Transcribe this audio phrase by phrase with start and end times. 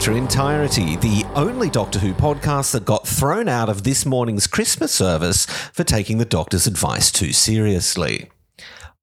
[0.00, 3.82] Back to Flight Through Entirety, the only Doctor Who podcast that got thrown out of
[3.84, 8.30] this morning's Christmas service for taking the Doctor's advice too seriously.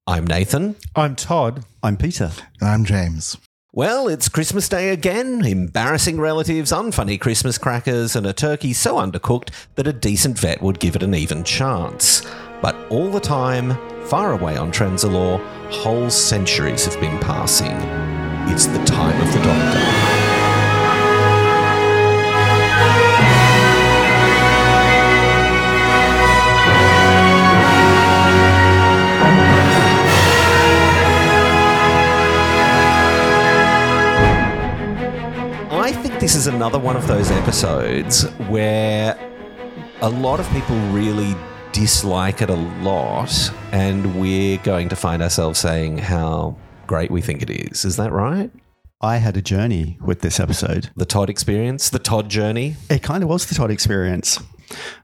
[0.06, 0.76] I'm Nathan.
[0.96, 1.64] I'm Todd.
[1.82, 2.32] I'm Peter.
[2.60, 3.36] I'm James.
[3.72, 5.44] Well, it's Christmas Day again.
[5.44, 10.80] Embarrassing relatives, unfunny Christmas crackers, and a turkey so undercooked that a decent vet would
[10.80, 12.26] give it an even chance.
[12.60, 17.76] But all the time, far away on Trenzalore, whole centuries have been passing.
[18.50, 19.97] It's the time of the Doctor.
[36.28, 39.18] This is another one of those episodes where
[40.02, 41.34] a lot of people really
[41.72, 46.54] dislike it a lot, and we're going to find ourselves saying how
[46.86, 47.86] great we think it is.
[47.86, 48.50] Is that right?
[49.00, 50.90] I had a journey with this episode.
[50.96, 52.76] The Todd experience, the Todd journey.
[52.90, 54.38] It kind of was the Todd experience.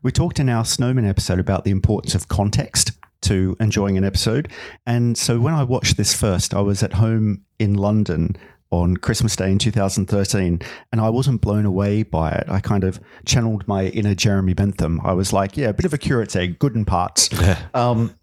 [0.03, 4.53] We talked in our Snowman episode about the importance of context to enjoying an episode.
[4.87, 8.37] And so when I watched this first, I was at home in London
[8.75, 10.61] on Christmas Day in 2013,
[10.93, 12.45] and I wasn't blown away by it.
[12.49, 15.01] I kind of channeled my inner Jeremy Bentham.
[15.05, 17.31] I was like, yeah, a bit of a curate's egg, good in parts.
[17.75, 18.15] um,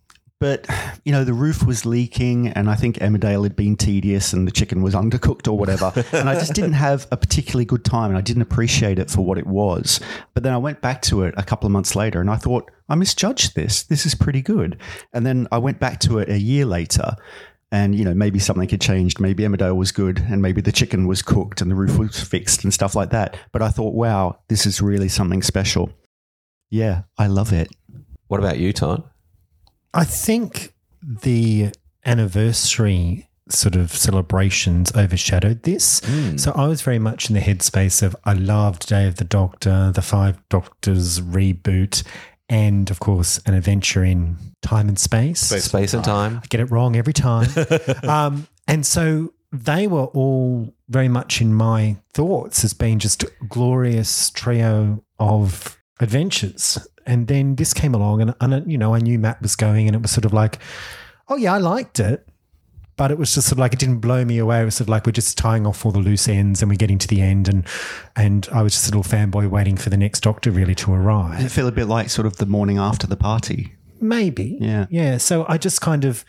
[0.41, 0.65] but
[1.05, 4.51] you know, the roof was leaking, and I think Emmerdale had been tedious, and the
[4.51, 5.93] chicken was undercooked or whatever.
[6.11, 9.23] and I just didn't have a particularly good time, and I didn't appreciate it for
[9.23, 9.99] what it was.
[10.33, 12.71] But then I went back to it a couple of months later, and I thought
[12.89, 13.83] I misjudged this.
[13.83, 14.77] This is pretty good.
[15.13, 17.15] And then I went back to it a year later.
[17.73, 19.19] And you know maybe something had changed.
[19.19, 22.63] Maybe Emmerdale was good, and maybe the chicken was cooked, and the roof was fixed,
[22.63, 23.37] and stuff like that.
[23.51, 25.89] But I thought, wow, this is really something special.
[26.69, 27.69] Yeah, I love it.
[28.27, 29.03] What about you, Todd?
[29.93, 31.71] I think the
[32.05, 36.01] anniversary sort of celebrations overshadowed this.
[36.05, 36.37] Hmm.
[36.37, 39.91] So I was very much in the headspace of I loved Day of the Doctor,
[39.93, 42.03] the Five Doctors reboot,
[42.51, 45.39] and of course, an adventure in time and space.
[45.39, 46.41] Space and time.
[46.43, 47.49] I get it wrong every time.
[48.03, 53.31] um, and so they were all very much in my thoughts as being just a
[53.47, 56.77] glorious trio of adventures.
[57.05, 59.95] And then this came along, and, and you know, I knew Matt was going, and
[59.95, 60.59] it was sort of like,
[61.29, 62.27] oh, yeah, I liked it.
[63.01, 64.61] But it was just sort of like it didn't blow me away.
[64.61, 66.77] It was sort of like we're just tying off all the loose ends and we're
[66.77, 67.47] getting to the end.
[67.47, 67.65] And
[68.15, 70.97] and I was just a little fanboy waiting for the next doctor really to Did
[70.97, 71.43] arrive.
[71.43, 73.73] it feel a bit like sort of the morning after the party?
[73.99, 74.59] Maybe.
[74.61, 74.85] Yeah.
[74.91, 75.17] Yeah.
[75.17, 76.23] So I just kind of,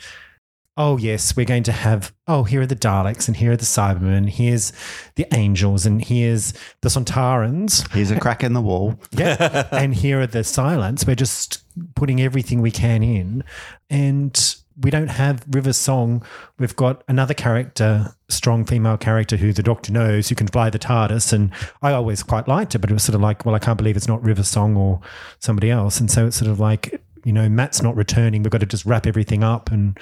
[0.79, 3.65] oh, yes, we're going to have, oh, here are the Daleks and here are the
[3.67, 4.73] Cybermen, here's
[5.17, 7.87] the Angels and here's the Sontarans.
[7.93, 8.99] Here's a crack in the wall.
[9.11, 9.69] Yeah.
[9.73, 11.07] and here are the Silence.
[11.07, 11.65] We're just
[11.97, 13.45] putting everything we can in.
[13.91, 16.25] And we don't have River Song.
[16.59, 20.79] We've got another character, strong female character who the doctor knows who can fly the
[20.79, 21.33] TARDIS.
[21.33, 21.53] And
[21.83, 23.97] I always quite liked it, but it was sort of like, well, I can't believe
[23.97, 25.01] it's not River Song or
[25.39, 26.01] somebody else.
[26.01, 28.43] And so it's sort of like, you know, Matt's not returning.
[28.43, 29.71] We've got to just wrap everything up.
[29.71, 29.99] And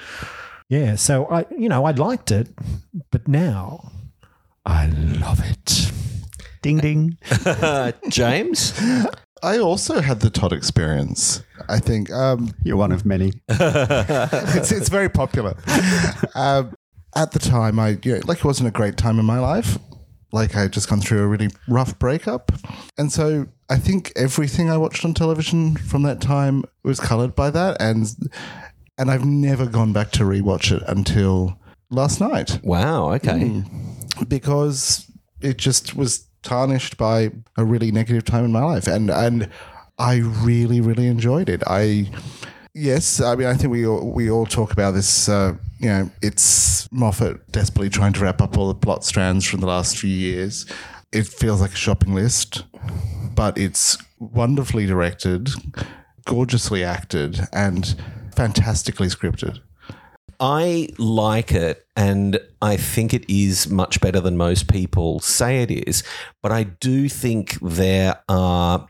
[0.68, 2.48] yeah, so I, you know, I liked it,
[3.10, 3.90] but now
[4.64, 5.90] I love it.
[6.62, 7.18] Ding ding.
[8.08, 8.78] James?
[9.42, 11.42] I also had the Todd experience.
[11.68, 13.32] I think um, You're one of many.
[13.48, 15.54] it's, it's very popular.
[16.34, 16.74] um,
[17.16, 19.78] at the time, I you know, like it wasn't a great time in my life.
[20.32, 22.52] Like I had just gone through a really rough breakup,
[22.96, 27.50] and so I think everything I watched on television from that time was coloured by
[27.50, 28.06] that, and
[28.96, 31.58] and I've never gone back to rewatch it until
[31.90, 33.64] last night Wow, okay.
[34.28, 35.10] because
[35.40, 39.48] it just was tarnished by a really negative time in my life and and
[39.98, 41.62] I really really enjoyed it.
[41.66, 42.10] I
[42.74, 46.10] yes, I mean I think we all, we all talk about this uh, you know,
[46.22, 50.10] it's Moffat desperately trying to wrap up all the plot strands from the last few
[50.10, 50.66] years.
[51.12, 52.64] It feels like a shopping list,
[53.34, 55.48] but it's wonderfully directed,
[56.26, 57.96] gorgeously acted and
[58.36, 59.60] fantastically scripted.
[60.40, 65.70] I like it and I think it is much better than most people say it
[65.70, 66.02] is.
[66.42, 68.88] But I do think there are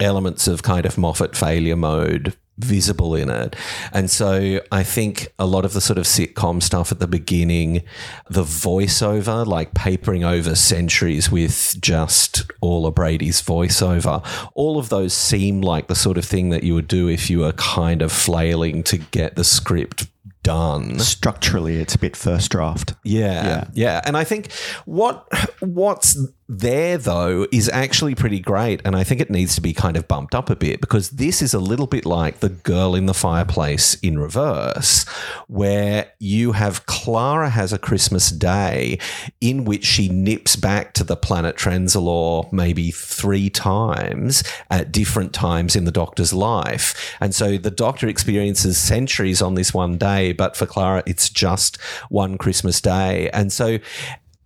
[0.00, 3.54] elements of kind of Moffat failure mode visible in it.
[3.92, 7.82] And so I think a lot of the sort of sitcom stuff at the beginning,
[8.28, 15.60] the voiceover, like papering over centuries with just Orla Brady's voiceover, all of those seem
[15.60, 18.82] like the sort of thing that you would do if you were kind of flailing
[18.84, 20.08] to get the script
[20.42, 20.98] done.
[20.98, 22.94] Structurally, it's a bit first draft.
[23.04, 23.64] Yeah, Yeah.
[23.74, 24.52] yeah, And I think
[24.84, 25.26] what
[25.60, 26.16] what's
[26.48, 30.08] there though is actually pretty great, and I think it needs to be kind of
[30.08, 33.14] bumped up a bit because this is a little bit like the girl in the
[33.14, 35.04] fireplace in reverse,
[35.46, 38.98] where you have Clara has a Christmas day
[39.42, 45.76] in which she nips back to the planet Trenzalore maybe three times at different times
[45.76, 50.56] in the Doctor's life, and so the Doctor experiences centuries on this one day, but
[50.56, 51.78] for Clara it's just
[52.08, 53.78] one Christmas day, and so.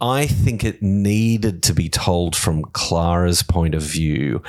[0.03, 4.43] I think it needed to be told from Clara's point of view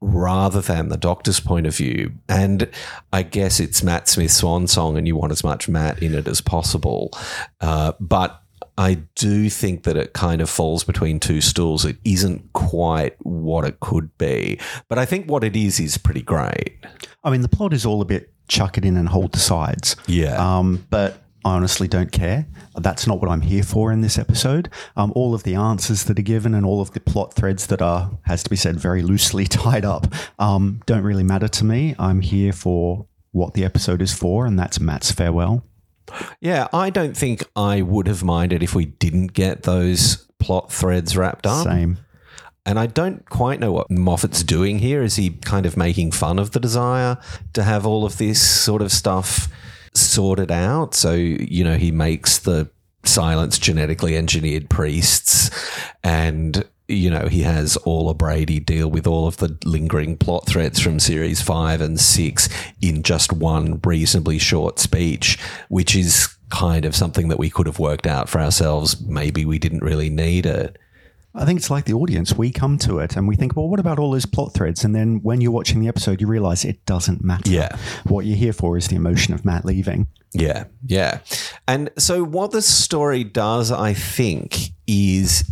[0.00, 2.12] rather than the doctor's point of view.
[2.28, 2.68] And
[3.12, 6.26] I guess it's Matt Smith's swan song, and you want as much Matt in it
[6.26, 7.12] as possible.
[7.60, 8.42] Uh, but
[8.76, 11.84] I do think that it kind of falls between two stools.
[11.84, 14.58] It isn't quite what it could be.
[14.88, 16.78] But I think what it is is pretty great.
[17.22, 19.94] I mean, the plot is all a bit chuck it in and hold the sides.
[20.08, 20.34] Yeah.
[20.34, 22.46] Um, but I honestly don't care.
[22.76, 24.68] That's not what I'm here for in this episode.
[24.96, 27.80] Um, all of the answers that are given and all of the plot threads that
[27.80, 30.06] are, has to be said, very loosely tied up,
[30.38, 31.94] um, don't really matter to me.
[31.98, 35.64] I'm here for what the episode is for, and that's Matt's farewell.
[36.40, 41.16] Yeah, I don't think I would have minded if we didn't get those plot threads
[41.16, 41.66] wrapped up.
[41.66, 41.98] Same.
[42.66, 45.02] And I don't quite know what Moffat's doing here.
[45.02, 47.16] Is he kind of making fun of the desire
[47.54, 49.48] to have all of this sort of stuff
[49.94, 50.94] sorted out?
[50.94, 52.70] So, you know, he makes the
[53.04, 55.50] silence genetically engineered priests
[56.04, 60.80] and you know, he has Orla Brady deal with all of the lingering plot threads
[60.80, 62.48] from series five and six
[62.82, 65.38] in just one reasonably short speech,
[65.68, 69.00] which is kind of something that we could have worked out for ourselves.
[69.02, 70.78] Maybe we didn't really need it.
[71.34, 72.34] I think it's like the audience.
[72.34, 74.84] We come to it and we think, well, what about all those plot threads?
[74.84, 77.50] And then when you're watching the episode, you realize it doesn't matter.
[77.50, 77.76] Yeah.
[78.04, 80.08] What you're here for is the emotion of Matt leaving.
[80.32, 81.20] Yeah, yeah.
[81.66, 85.50] And so, what the story does, I think, is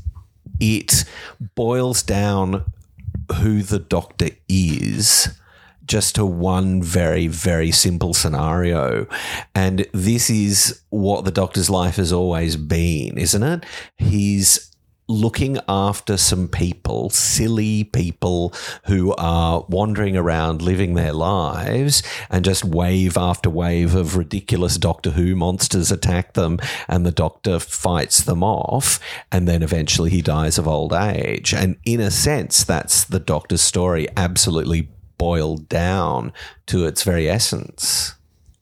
[0.61, 1.05] it
[1.55, 2.65] boils down
[3.41, 5.29] who the doctor is
[5.85, 9.07] just to one very, very simple scenario.
[9.55, 13.65] And this is what the doctor's life has always been, isn't it?
[13.97, 14.71] He's
[15.09, 18.53] looking after some people, silly people
[18.85, 25.11] who are wandering around living their lives, and just wave after wave of ridiculous Doctor
[25.11, 29.01] Who monsters attack them, and the Doctor fights them off,
[29.33, 31.55] and then eventually he dies of old age.
[31.55, 36.33] And in a sense, that's the Doctor's story absolutely boiled down
[36.67, 38.15] to its very essence.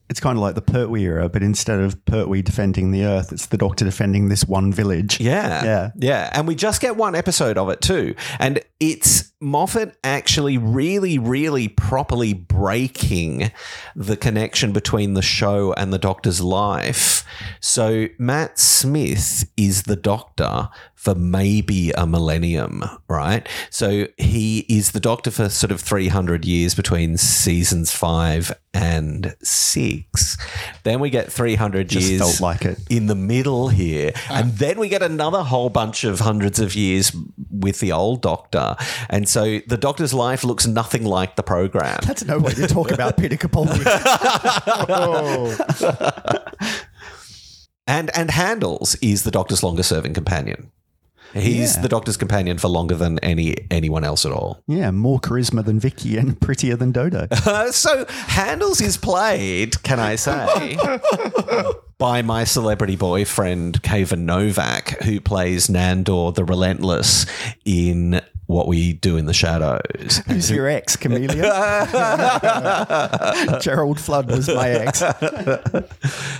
[0.09, 3.47] It's kind of like the Pertwee era, but instead of Pertwee defending the Earth, it's
[3.47, 5.19] the Doctor defending this one village.
[5.19, 5.63] Yeah.
[5.63, 5.91] Yeah.
[5.97, 6.29] Yeah.
[6.33, 8.15] And we just get one episode of it too.
[8.39, 13.51] And it's Moffat actually really, really properly breaking
[13.95, 17.25] the connection between the show and the Doctor's life.
[17.59, 20.69] So Matt Smith is the Doctor
[21.07, 23.47] for maybe a millennium, right?
[23.69, 30.35] So he is the Doctor for sort of 300 years between seasons five and six.
[30.83, 32.79] Then we get 300 Just years felt like it.
[32.89, 34.11] in the middle here.
[34.29, 37.15] And then we get another whole bunch of hundreds of years
[37.49, 38.75] with the old doctor.
[39.09, 41.99] And so the doctor's life looks nothing like the program.
[42.03, 43.85] That's no way to talk about Peter Capaldi.
[47.89, 50.71] And and Handles is the doctor's longest serving companion.
[51.39, 51.81] He's Yeah.
[51.81, 54.61] the doctor's companion for longer than any anyone else at all.
[54.67, 57.27] yeah, more charisma than Vicki and prettier than Dodo.
[57.71, 60.77] So Handles is played, can I say,
[61.97, 67.25] by my celebrity boyfriend Kayvan Novak, who plays Nandor the Relentless
[67.65, 70.21] in What We Do in the Shadows.
[70.27, 71.37] Who's your ex, Kamelion?
[73.61, 75.01] Gerald Flood was my ex.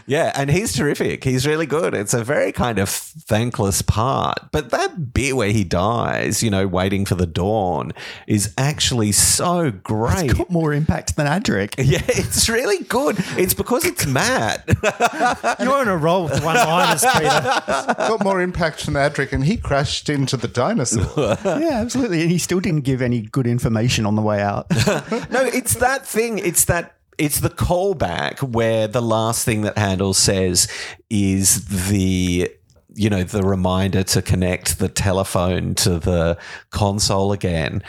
[0.05, 1.25] Yeah, and he's terrific.
[1.25, 1.93] He's really good.
[1.93, 4.37] It's a very kind of thankless part.
[4.53, 7.91] But that bit where he dies, you know, waiting for the dawn,
[8.25, 10.31] is actually so great.
[10.31, 11.75] It's got more impact than Adric.
[11.87, 13.15] Yeah, it's really good.
[13.37, 14.65] It's because it's Matt.
[15.59, 17.27] You're on a roll with one liners, Peter.
[17.27, 21.37] Got more impact than Adric, and he crashed into the dinosaur.
[21.45, 21.96] Yeah, absolutely.
[22.05, 24.69] And he still didn't give any good information on the way out.
[25.29, 26.39] no, it's that thing.
[26.39, 26.93] It's that.
[27.17, 30.67] It's the callback where the last thing that Handles says
[31.09, 32.51] is the
[32.97, 36.37] you know, the reminder to connect the telephone to the
[36.71, 37.83] console again.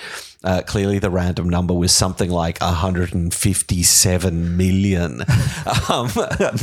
[0.45, 5.23] Uh, clearly, the random number was something like 157 million
[5.91, 6.11] um,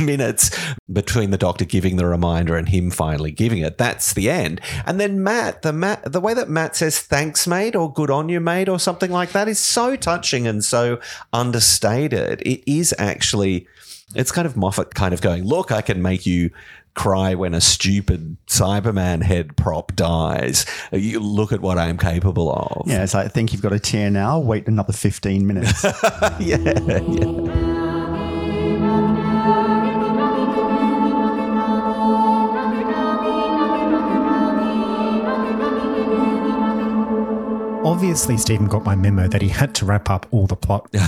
[0.00, 0.56] minutes
[0.90, 3.76] between the doctor giving the reminder and him finally giving it.
[3.76, 4.60] That's the end.
[4.86, 8.28] And then Matt, the Matt, the way that Matt says "thanks, mate" or "good on
[8.28, 11.00] you, mate" or something like that is so touching and so
[11.32, 12.40] understated.
[12.42, 13.66] It is actually.
[14.14, 16.50] It's kind of Moffat kind of going, look, I can make you
[16.96, 20.66] cry when a stupid Cyberman head prop dies.
[20.90, 22.88] You look at what I am capable of.
[22.88, 24.40] Yeah, it's like, I think you've got a tear now.
[24.40, 25.84] Wait another 15 minutes.
[26.40, 27.75] yeah, yeah.
[37.96, 41.02] Obviously, Steven got my memo that he had to wrap up all the plot, and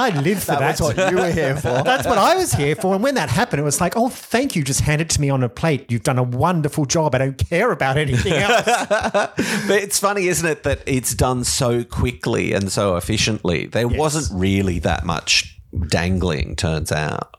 [0.00, 0.58] I lived for that.
[0.58, 1.84] That's what you were here for.
[1.84, 2.94] That's what I was here for.
[2.96, 4.64] And when that happened, it was like, oh, thank you.
[4.64, 5.92] Just hand it to me on a plate.
[5.92, 7.14] You've done a wonderful job.
[7.14, 8.64] I don't care about anything else.
[8.66, 9.36] But
[9.70, 13.66] it's funny, isn't it, that it's done so quickly and so efficiently.
[13.66, 15.60] There wasn't really that much
[15.90, 17.36] dangling, turns out.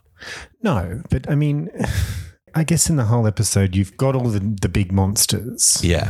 [0.62, 1.68] no, but I mean,
[2.54, 5.78] I guess in the whole episode, you've got all the, the big monsters.
[5.84, 6.08] Yeah.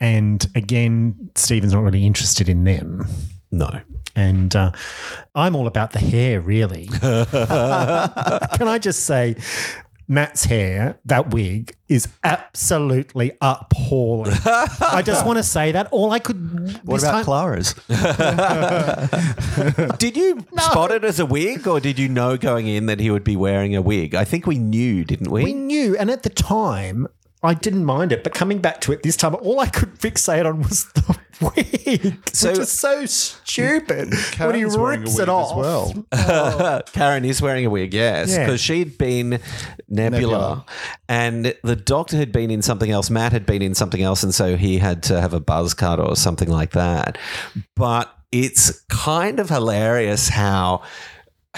[0.00, 3.06] And again, Steven's not really interested in them.
[3.50, 3.80] No.
[4.14, 4.72] And uh,
[5.34, 6.86] I'm all about the hair, really.
[7.00, 9.36] Can I just say,
[10.10, 14.34] Matt's hair, that wig, is absolutely appalling.
[14.44, 15.88] I just want to say that.
[15.90, 16.80] All I could.
[16.84, 17.74] What about time- Clara's?
[19.98, 23.10] Did you spot it as a wig or did you know going in that he
[23.10, 24.14] would be wearing a wig?
[24.14, 25.44] I think we knew, didn't we?
[25.44, 27.06] We knew, and at the time,
[27.42, 28.24] I didn't mind it.
[28.24, 31.18] But coming back to it this time, all I could fixate on was the
[31.54, 35.52] wig, So- which is so stupid when he Karen's wearing a rips it off.
[35.52, 36.04] as well.
[36.12, 36.80] Oh.
[36.92, 38.44] Karen is wearing a wig, yes, Yeah.
[38.46, 39.38] because she'd been
[39.88, 40.64] Nebula, Nebula.
[41.08, 43.08] and the Doctor had been in something else.
[43.08, 46.00] Matt had been in something else, and so he had to have a buzz cut
[46.00, 47.18] or something like that.
[47.76, 50.82] But it's kind of hilarious how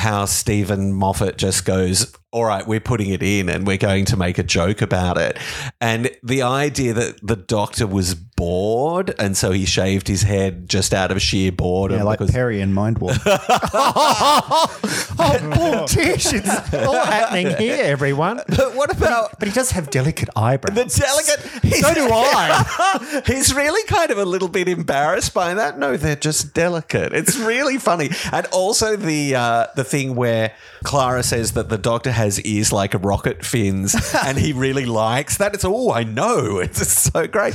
[0.01, 4.17] how Steven Moffat just goes, "All right, we're putting it in, and we're going to
[4.17, 5.39] make a joke about it."
[5.81, 10.95] And the idea that the Doctor was bored, and so he shaved his head just
[10.95, 11.99] out of sheer boredom.
[11.99, 13.19] Yeah, like because- Peri and Mind Warp.
[15.23, 18.41] Oh, it's all happening here, everyone.
[18.49, 20.95] but what about But he does have delicate eyebrows.
[20.95, 21.75] The delicate.
[21.83, 23.23] So do I.
[23.27, 25.79] He's really kind of a little bit embarrassed by that.
[25.79, 27.13] No, they're just delicate.
[27.13, 30.53] It's really funny, and also the uh, the thing where
[30.85, 33.95] Clara says that the Doctor has ears like rocket fins,
[34.25, 35.55] and he really likes that.
[35.55, 37.55] It's oh, I know, it's so great.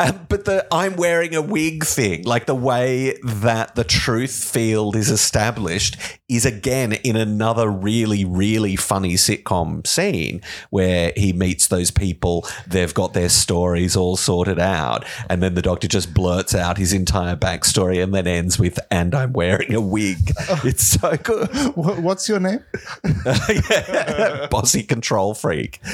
[0.00, 4.96] Um, but the I'm wearing a wig thing, like the way that the truth field
[4.96, 5.96] is established,
[6.28, 10.40] is again in another really really funny sitcom scene
[10.70, 12.46] where he meets those people.
[12.66, 16.92] They've got their stories all sorted out, and then the Doctor just blurts out his
[16.92, 20.32] entire backstory, and then ends with "and I'm wearing a wig."
[20.64, 21.48] It's so good.
[21.76, 22.60] Wha- What's your name?
[23.70, 24.46] yeah.
[24.50, 25.80] Bossy control freak.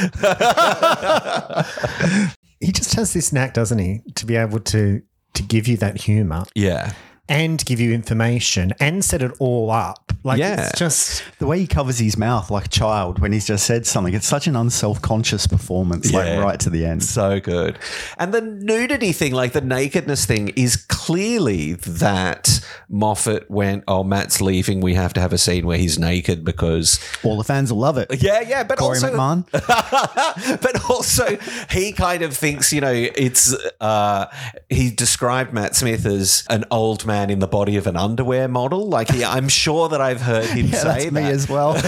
[2.61, 5.03] he just has this knack, doesn't he, to be able to
[5.35, 6.93] to give you that humor Yeah.
[7.29, 10.10] and give you information and set it all up.
[10.23, 10.67] Like Yeah.
[10.69, 13.87] it's just the way he covers his mouth like a child when he's just said
[13.87, 16.19] something, it's such an unself-conscious performance, Yeah.
[16.19, 17.03] like right to the end.
[17.03, 17.79] So good.
[18.19, 24.41] And the nudity thing, like the nakedness thing, is clearly that Moffat went, Oh, Matt's
[24.41, 24.81] leaving.
[24.81, 27.01] We have to have a scene where he's naked because.
[27.23, 28.09] All the fans will love it.
[28.23, 28.63] Yeah, yeah.
[28.65, 29.13] But Corey also.
[29.15, 29.51] McMahon.
[30.61, 31.37] but also,
[31.71, 33.55] he kind of thinks, you know, it's.
[33.81, 34.27] Uh,
[34.69, 38.89] he described Matt Smith as an old man in the body of an underwear model.
[38.89, 41.73] Like, he, I'm sure that I've heard him Yeah, say that's me as well.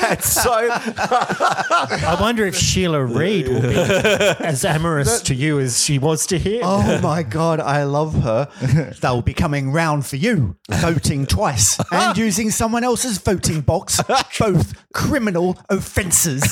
[0.00, 0.68] that's so.
[0.72, 6.38] I wonder if Sheila Reid will be as amorous to you as she was to
[6.38, 6.60] him.
[6.64, 8.48] oh my god, I love her.
[9.00, 14.00] They'll be coming round for you, voting twice and using someone else's voting box.
[14.38, 16.42] Both criminal offences.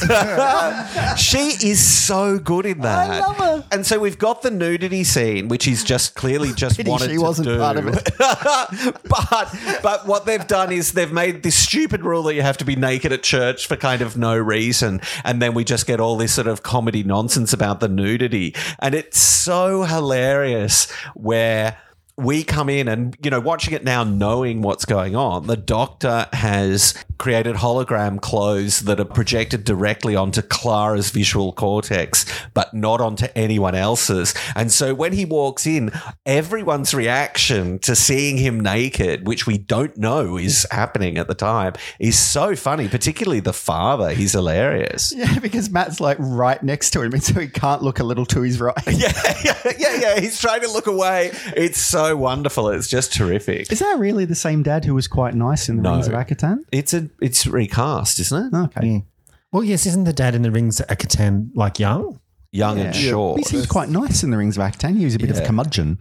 [1.17, 3.11] She is so good in that.
[3.11, 3.65] I love her.
[3.73, 7.17] And so we've got the nudity scene, which he's just clearly just Pity wanted she
[7.17, 7.59] to wasn't do.
[7.59, 8.11] part of it.
[9.31, 12.65] But but what they've done is they've made this stupid rule that you have to
[12.65, 16.17] be naked at church for kind of no reason, and then we just get all
[16.17, 21.79] this sort of comedy nonsense about the nudity, and it's so hilarious where
[22.17, 26.27] we come in and you know watching it now knowing what's going on the doctor
[26.33, 33.27] has created hologram clothes that are projected directly onto Clara's visual cortex, but not onto
[33.35, 34.35] anyone else's.
[34.55, 35.91] And so when he walks in,
[36.25, 41.75] everyone's reaction to seeing him naked, which we don't know is happening at the time,
[41.99, 44.11] is so funny, particularly the father.
[44.11, 45.13] He's hilarious.
[45.19, 48.25] Yeah, because Matt's like right next to him, and so he can't look a little
[48.27, 48.75] to his right.
[48.87, 49.13] Yeah,
[49.45, 50.21] yeah, yeah, yeah.
[50.21, 51.33] He's trying to look away.
[51.57, 52.69] It's so wonderful.
[52.69, 53.73] It's just terrific.
[53.73, 55.93] Is that really the same dad who was quite nice in the No.
[55.95, 56.59] Rings of Akhaten?
[56.71, 58.57] It's a it's recast, isn't it?
[58.57, 59.05] Okay.
[59.53, 62.21] Well, yes, isn't the dad in the rings at Akhaten like young?
[62.53, 63.39] Young and short.
[63.39, 64.97] He seems quite nice in the Rings of Akhaten.
[64.97, 65.47] He was a bit of a Yeah.
[65.47, 65.99] curmudgeon.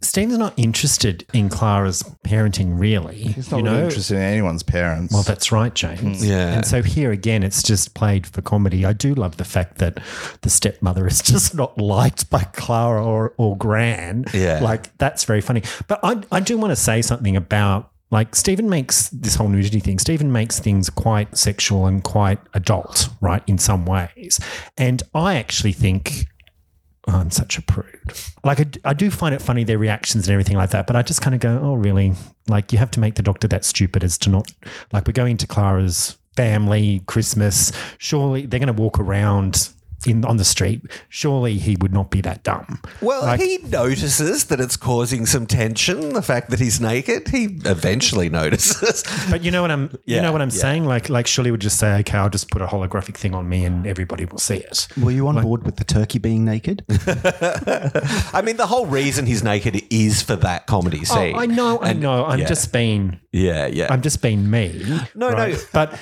[0.00, 3.16] Steve's not interested in Clara's parenting, really.
[3.16, 5.12] He's not you really know, interested in anyone's parents.
[5.12, 6.22] Well, that's right, James.
[6.22, 6.28] Mm.
[6.28, 6.52] Yeah.
[6.54, 8.86] And so here again, it's just played for comedy.
[8.86, 9.98] I do love the fact that
[10.42, 14.24] the stepmother is just not liked by Clara or, or Gran.
[14.32, 14.60] Yeah.
[14.62, 15.62] Like, that's very funny.
[15.88, 17.90] But I, I do want to say something about.
[18.10, 19.98] Like Steven makes this whole nudity thing.
[19.98, 23.42] Steven makes things quite sexual and quite adult, right?
[23.46, 24.40] In some ways,
[24.76, 26.26] and I actually think
[27.08, 28.12] oh, I'm such a prude.
[28.44, 31.22] Like, I do find it funny, their reactions and everything like that, but I just
[31.22, 32.12] kind of go, oh, really?
[32.48, 34.52] Like, you have to make the doctor that stupid as to not,
[34.92, 37.72] like, we're going to Clara's family, Christmas.
[37.98, 39.70] Surely they're going to walk around
[40.06, 40.82] in on the street.
[41.08, 42.80] Surely he would not be that dumb.
[43.00, 46.12] Well, Like- he notices that it's causing some tension.
[46.14, 49.02] The fact that he's naked, he eventually notices.
[49.30, 50.54] But you know what I'm, Yeah, you know what I'm yeah.
[50.56, 50.84] saying?
[50.84, 53.64] Like, like surely would just say, okay, I'll just put a holographic thing on me
[53.64, 54.88] and everybody will see it.
[55.02, 56.84] Were you on board with the turkey being naked?
[56.88, 61.36] I mean, the whole reason he's naked is for that comedy Oh, scene.
[61.36, 62.24] I know, I know.
[62.26, 62.46] I'm yeah.
[62.46, 63.88] just being yeah, yeah.
[63.90, 64.82] I'm just being me.
[65.14, 65.52] No, right?
[65.52, 65.58] no.
[65.72, 65.94] But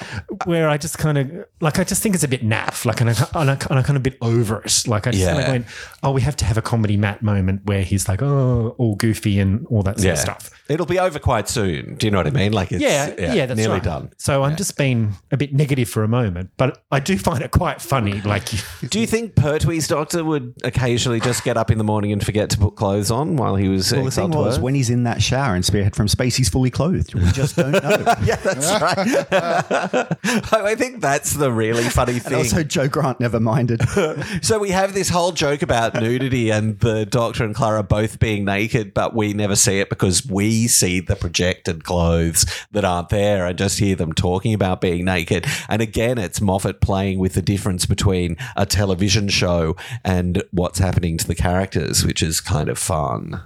[0.44, 2.84] where I just kind of like, I just think it's a bit naff.
[2.84, 4.84] Like, and I, and I, and I kind of a bit over it.
[4.86, 5.66] Like, I just kind of went,
[6.02, 9.38] oh, we have to have a comedy Matt moment where he's like, oh, all goofy
[9.38, 10.12] and all that sort yeah.
[10.12, 10.50] of stuff.
[10.68, 11.94] It'll be over quite soon.
[11.94, 12.52] Do you know what I mean?
[12.52, 13.82] Like, it's Yeah, yeah, that's nearly right.
[13.82, 14.10] done.
[14.18, 17.52] So I'm just being a bit negative for a moment, but I do find it
[17.52, 18.20] quite funny.
[18.22, 18.48] Like,
[18.90, 22.50] Do you think Pertwee's doctor would occasionally just get up in the morning and forget
[22.50, 24.62] to put clothes on while he was Well, the thing was, Earth?
[24.62, 27.14] when he's in that shower and Spearhead from space, he's fully clothed.
[27.14, 27.80] We just don't know.
[28.24, 29.06] yeah, that's right.
[30.52, 32.34] I think that's the really funny and thing.
[32.34, 33.75] also, Jo Grant never minded.
[34.42, 38.44] So we have this whole joke about nudity and the Doctor and Clara both being
[38.44, 43.46] naked, but we never see it because we see the projected clothes that aren't there
[43.46, 45.46] and just hear them talking about being naked.
[45.68, 51.18] And again, it's Moffat playing with the difference between a television show and what's happening
[51.18, 53.40] to the characters, which is kind of fun.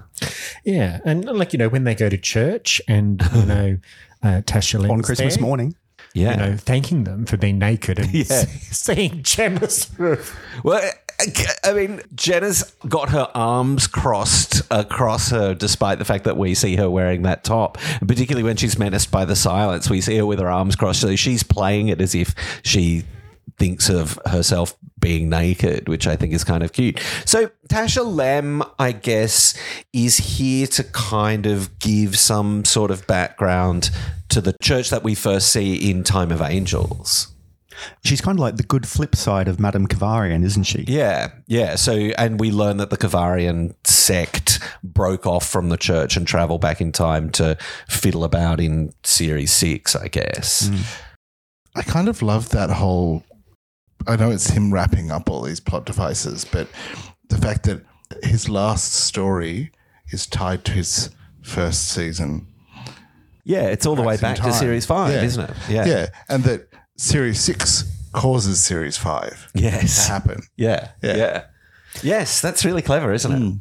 [0.64, 1.00] yeah.
[1.04, 3.78] And like, you know, when they go to church and, you know,
[4.22, 5.74] uh, Tasha Lem's on Christmas there, morning.
[6.14, 6.30] Yeah.
[6.30, 8.24] you know, thanking them for being naked and Yeah.
[8.24, 10.90] seeing Jenna's sort of Well,
[11.64, 16.76] I mean, Jenna's got her arms crossed across her, despite the fact that we see
[16.76, 17.76] her wearing that top.
[18.06, 21.02] Particularly when she's menaced by the silence, we see her with her arms crossed.
[21.02, 23.04] So she's playing it as if she
[23.58, 27.00] thinks of herself being naked, which I think is kind of cute.
[27.24, 29.54] So Tasha Lem, I guess,
[29.92, 33.90] is here to kind of give some sort of background
[34.28, 37.28] to the church that we first see in Time of Angels.
[38.04, 40.84] She's kind of like the good flip side of Madame Kovarian, isn't she?
[40.86, 41.76] Yeah, yeah.
[41.76, 46.58] So, and we learn that the Kovarian sect broke off from the church and travel
[46.58, 47.56] back in time to
[47.88, 50.68] fiddle about in series six, I guess.
[50.68, 51.00] Mm.
[51.74, 53.24] I kind of love that whole.
[54.06, 56.68] I know it's him wrapping up all these plot devices, but
[57.28, 57.82] the fact that
[58.22, 59.70] his last story
[60.10, 61.10] is tied to his
[61.42, 62.46] first season.
[63.44, 65.22] Yeah, it's all the way back to series five, Yeah.
[65.22, 65.56] isn't it?
[65.68, 65.84] Yeah.
[65.86, 70.06] Yeah, and that series six causes series five to Yes.
[70.08, 70.42] happen.
[70.56, 70.88] Yeah.
[71.02, 71.16] Yeah.
[71.16, 71.44] Yeah.
[72.02, 73.38] Yes, that's really clever, isn't it?
[73.38, 73.56] Hmm.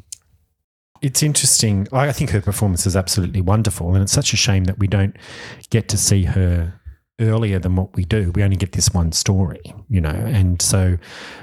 [1.02, 1.88] It's interesting.
[1.92, 4.86] I I think her performance is absolutely wonderful, and it's such a shame that we
[4.86, 5.16] don't
[5.70, 6.74] get to see her
[7.20, 8.32] earlier than what we do.
[8.34, 10.98] We only get this one story, you know, and so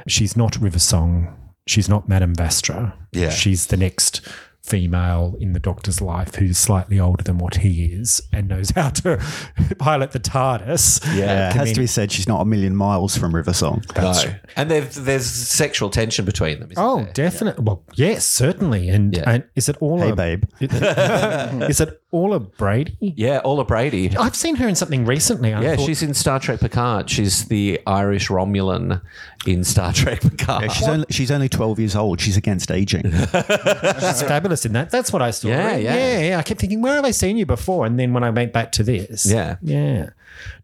[0.08, 1.34] she's not River Song.
[1.68, 2.94] She's not Madame Vastra.
[3.12, 3.30] Yeah.
[3.30, 4.22] she's the next
[4.68, 8.90] female in the Doctor's life who's slightly older than what he is and knows how
[8.90, 9.18] to
[9.80, 11.16] pilot the TARDIS.
[11.18, 13.82] Yeah, it has to be said she's not a million miles from River Song.
[13.96, 14.14] No.
[14.58, 16.72] And there's, there's sexual tension between them.
[16.72, 17.14] Isn't Oh, there?
[17.14, 17.64] definitely.
[17.64, 18.90] Well, yes, certainly.
[18.90, 19.24] And, Yeah.
[19.30, 20.44] and is it all Hey, a babe.
[20.60, 22.98] is it all a Brady?
[23.00, 24.16] Yeah, Orla Brady.
[24.18, 25.54] I've seen her in something recently.
[25.54, 27.10] I Yeah, thought- she's in Star Trek Picard.
[27.10, 29.02] She's the Irish Romulan
[29.48, 30.64] in Star Trek Picard.
[30.64, 32.20] Yeah, she's only she's only twelve years old.
[32.22, 33.04] She's against aging.
[33.12, 34.90] she's fabulous in that.
[34.92, 35.48] That's what I saw.
[35.50, 35.82] Yeah, right?
[35.84, 35.96] yeah.
[35.96, 36.38] yeah, yeah.
[36.40, 37.86] I kept thinking, where have I seen you before?
[37.86, 39.58] And then when I went back to this, Yeah.
[39.62, 40.10] yeah.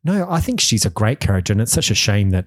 [0.04, 2.46] No, I think she's a great character, and it's such a shame that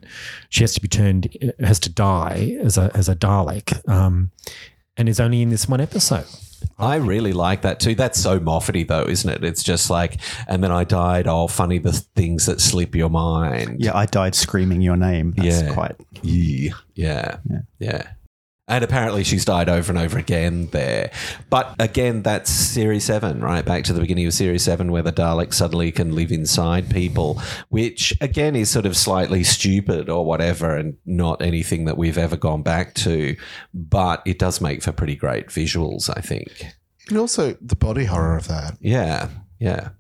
[0.49, 4.31] she has to be turned, has to die as a as a Dalek, um,
[4.97, 6.27] and is only in this one episode.
[6.79, 7.95] I really like that too.
[7.95, 9.45] That's so Moffat though, isn't it?
[9.45, 11.27] It's just like, and then I died.
[11.27, 13.81] Oh, funny the things that slip your mind.
[13.83, 15.33] Yeah, I died screaming your name.
[15.37, 15.73] That's Yeah.
[15.75, 15.97] quite.
[16.23, 16.73] Yeah.
[16.95, 17.37] Yeah.
[17.79, 18.03] Yeah.
[18.69, 21.13] And apparently she's died over and over again there.
[21.51, 23.65] But again, that's Series 7, right?
[23.65, 27.41] Back to the beginning of Series 7, where the Dalek suddenly can live inside people,
[27.69, 32.37] which again is sort of slightly stupid or whatever and not anything that we've ever
[32.37, 33.37] gone back to.
[33.73, 36.67] But it does make for pretty great visuals, I think.
[37.09, 38.79] And also the body horror of that.
[38.81, 39.29] Yeah.
[39.61, 39.91] Yeah.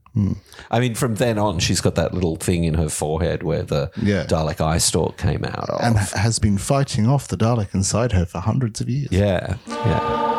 [0.70, 3.90] I mean, from then on, she's got that little thing in her forehead where the
[4.02, 4.24] Yeah.
[4.24, 5.80] Dalek eye stalk came out of.
[5.82, 9.08] And has been fighting off the Dalek inside her for hundreds of years.
[9.10, 10.35] Yeah, yeah.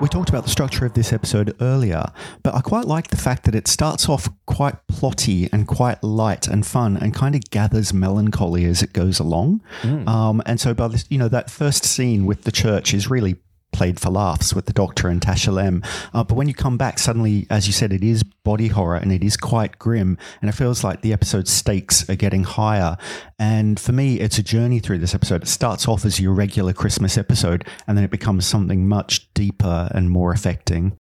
[0.00, 2.04] We talked about the structure of this episode earlier,
[2.44, 6.46] but I quite like the fact that it starts off quite plotty and quite light
[6.46, 9.60] and fun, and kind of gathers melancholy as it goes along.
[10.08, 13.36] Um, and so, by this, you know, that first scene with the church is really
[13.78, 15.84] played for laughs with the Doctor and Tasha Lem.
[16.12, 19.12] Uh, but when you come back, suddenly, as you said, it is body horror and
[19.12, 22.96] it is quite grim, and it feels like the episode's stakes are getting higher.
[23.38, 25.44] And for me, it's a journey through this episode.
[25.44, 29.88] It starts off as your regular Christmas episode, and then it becomes something much deeper
[29.92, 30.98] and more affecting.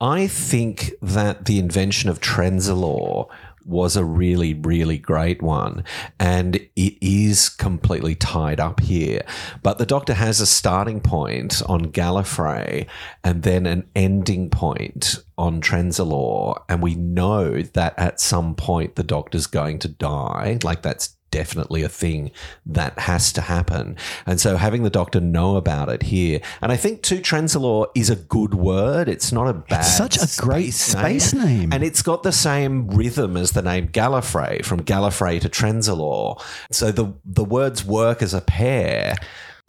[0.00, 3.28] I think that the invention of Trenzalore
[3.70, 5.84] was a really, really great one.
[6.18, 9.22] And it is completely tied up here.
[9.62, 12.86] But the Doctor has a starting point on Gallifrey
[13.24, 16.62] and then an ending point on Trenzalore.
[16.68, 20.58] And we know that at some point the Doctor's going to die.
[20.62, 22.30] Like that's definitely a thing
[22.66, 23.96] that has to happen.
[24.26, 28.10] And so having the doctor know about it here, and I think too, Trenzalore is
[28.10, 29.08] a good word.
[29.08, 31.72] It's not a bad such a great space name.
[31.72, 36.42] And it's got the same rhythm as the name Gallifrey, from Gallifrey to Trenzalore.
[36.70, 39.16] So the the words work as a pair.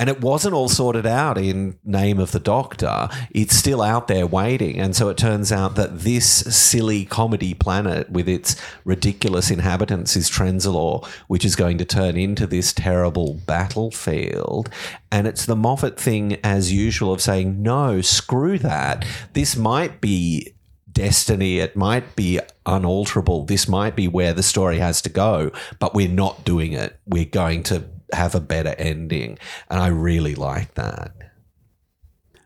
[0.02, 3.08] And it wasn't all sorted out in Name of the Doctor.
[3.30, 4.80] It's still out there waiting.
[4.80, 10.28] And so it turns out that this silly comedy planet with its ridiculous inhabitants is
[10.28, 14.72] Trenzalore, which is going to turn into this terrible battlefield.
[15.12, 19.06] And it's the Moffat thing, as usual, of saying, no, screw that.
[19.34, 20.56] This might be
[20.92, 21.60] destiny.
[21.60, 23.46] It might be unalterable.
[23.46, 27.00] This might be where the story has to go, but we're not doing it.
[27.06, 29.38] We're going to have a better ending.
[29.70, 31.14] And I really like that.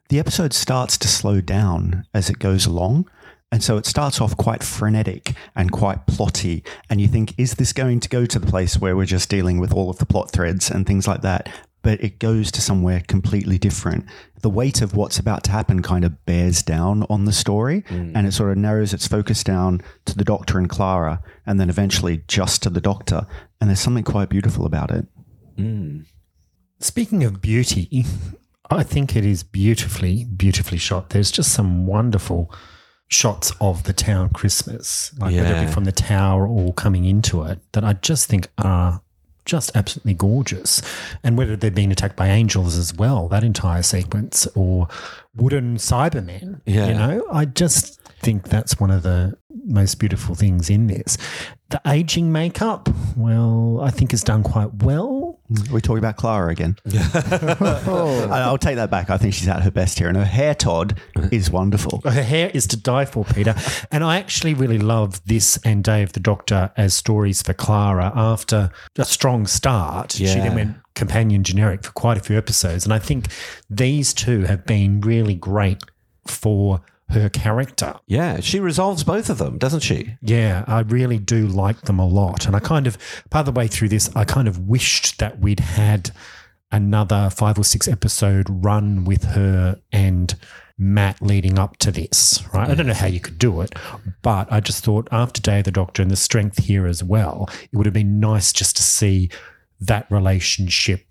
[0.09, 3.09] the episode starts to slow down as it goes along.
[3.51, 6.65] And so it starts off quite frenetic and quite plotty.
[6.89, 9.59] And you think, is this going to go to the place where we're just dealing
[9.59, 11.49] with all of the plot threads and things like that?
[11.81, 14.05] But it goes to somewhere completely different.
[14.41, 18.11] The weight of what's about to happen kind of bears down on the story mm.
[18.15, 21.69] and it sort of narrows its focus down to the doctor and Clara and then
[21.69, 23.25] eventually just to the doctor.
[23.61, 25.05] And there's something quite beautiful about it.
[25.57, 26.05] Mm.
[26.79, 28.05] Speaking of beauty,
[28.69, 31.09] I think it is beautifully, beautifully shot.
[31.11, 32.53] There's just some wonderful
[33.07, 35.65] shots of the town Christmas, like whether it Yeah.
[35.65, 39.01] be from the tower or coming into it, that I just think are
[39.45, 40.81] just absolutely gorgeous.
[41.23, 44.87] And whether they're being attacked by angels as well, that entire sequence, or
[45.35, 46.87] wooden Cybermen, Yeah.
[46.87, 49.37] you know, I just think that's one of the
[49.67, 51.17] most beautiful things in this.
[51.69, 55.24] The aging makeup, well, I think is done quite well.
[55.69, 56.75] Are we talking about Clara again?
[56.87, 58.29] I- oh.
[58.31, 59.09] I'll take that back.
[59.11, 60.07] I think she's at her best here.
[60.07, 60.99] And her hair, Todd,
[61.31, 62.01] is wonderful.
[62.03, 63.53] Her hair is to die for, Peter.
[63.91, 68.11] And I actually really love this and Day of the Doctor as stories for Clara
[68.15, 70.13] after a strong start.
[70.13, 70.35] She Yeah.
[70.43, 72.83] then went companion generic for quite a few episodes.
[72.85, 73.27] And I think
[73.69, 75.83] these two have been really great
[76.25, 77.95] for her character.
[78.07, 80.15] Yeah, she resolves both of them, doesn't she?
[80.21, 82.45] Yeah, I really do like them a lot.
[82.45, 82.97] And I kind of,
[83.29, 86.11] part of the way through this, I kind of wished that we'd had
[86.71, 90.35] another five or six episode run with her and
[90.77, 92.69] Matt leading up to this, right?
[92.69, 93.73] I don't know how you could do it,
[94.21, 97.47] but I just thought after Day of the Doctor and the strength here as well,
[97.61, 99.29] it would have been nice just to see
[99.79, 101.05] that relationship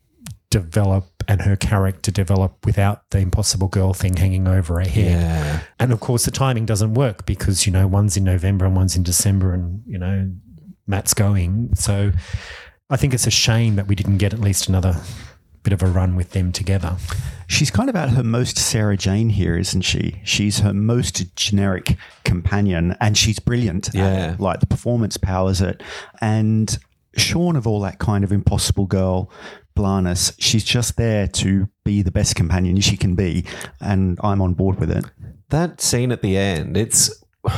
[0.63, 5.21] develop and her character develop without the impossible girl thing hanging over her head.
[5.21, 5.61] Yeah.
[5.81, 8.95] And of course, the timing doesn't work because, you know, one's in November and one's
[8.95, 10.31] in December and, you know,
[10.87, 11.75] Matt's going.
[11.75, 12.13] So
[12.89, 15.01] I think it's a shame that we didn't get at least another
[15.65, 16.97] bit of a run with them together.
[17.49, 20.21] She's kind of at her most Sarah Jane here, isn't she?
[20.23, 23.91] She's her most generic companion, and she's brilliant.
[23.93, 24.35] Yeah.
[24.35, 24.41] it.
[24.41, 25.83] like the performance powers it.
[26.21, 26.79] And
[27.17, 29.31] shorn of all that kind of impossible girl
[29.75, 33.45] blarness, she's just there to be the best companion she can be,
[33.81, 35.05] and I'm on board with it.
[35.51, 37.25] That scene at the end, it's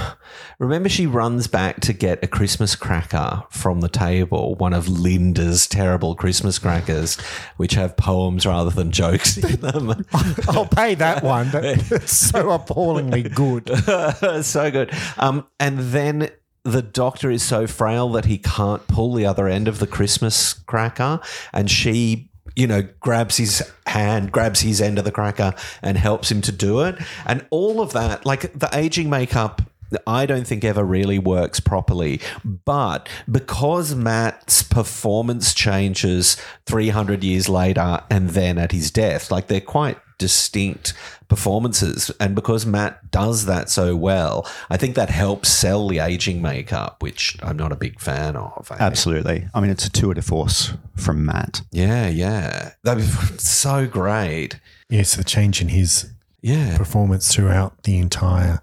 [0.59, 5.67] remember she runs back to get a Christmas cracker from the table, one of Linda's
[5.67, 7.19] terrible Christmas crackers,
[7.57, 10.05] which have poems rather than jokes in them.
[10.49, 13.69] I'll pay that one, but it's so appallingly good.
[14.43, 14.93] so good.
[15.19, 16.31] Um, and then
[16.67, 20.53] the doctor is so frail that he can't pull the other end of the Christmas
[20.53, 21.21] cracker,
[21.53, 22.31] and she.
[22.59, 25.53] You know, grabs his hand, grabs his end of the cracker,
[25.83, 26.97] and helps him to do it.
[27.27, 29.61] And all of that, like the aging makeup
[30.07, 32.21] I don't think ever really works properly.
[32.45, 39.61] But because Matt's performance changes 300 years later and then at his death, like they're
[39.61, 40.95] quite distinct
[41.29, 42.11] performances.
[42.21, 47.03] And because Matt does that so well, I think that helps sell the aging makeup,
[47.03, 48.69] which I'm not a big fan of.
[48.71, 48.81] I think.
[48.81, 49.49] Absolutely.
[49.55, 51.63] I mean, it's a tour de force from Matt.
[51.73, 52.73] Yeah, yeah.
[52.85, 53.09] That was
[53.43, 54.59] so great.
[54.89, 56.11] Yes, the change in his
[56.43, 56.77] Yeah.
[56.77, 58.61] performance throughout the entire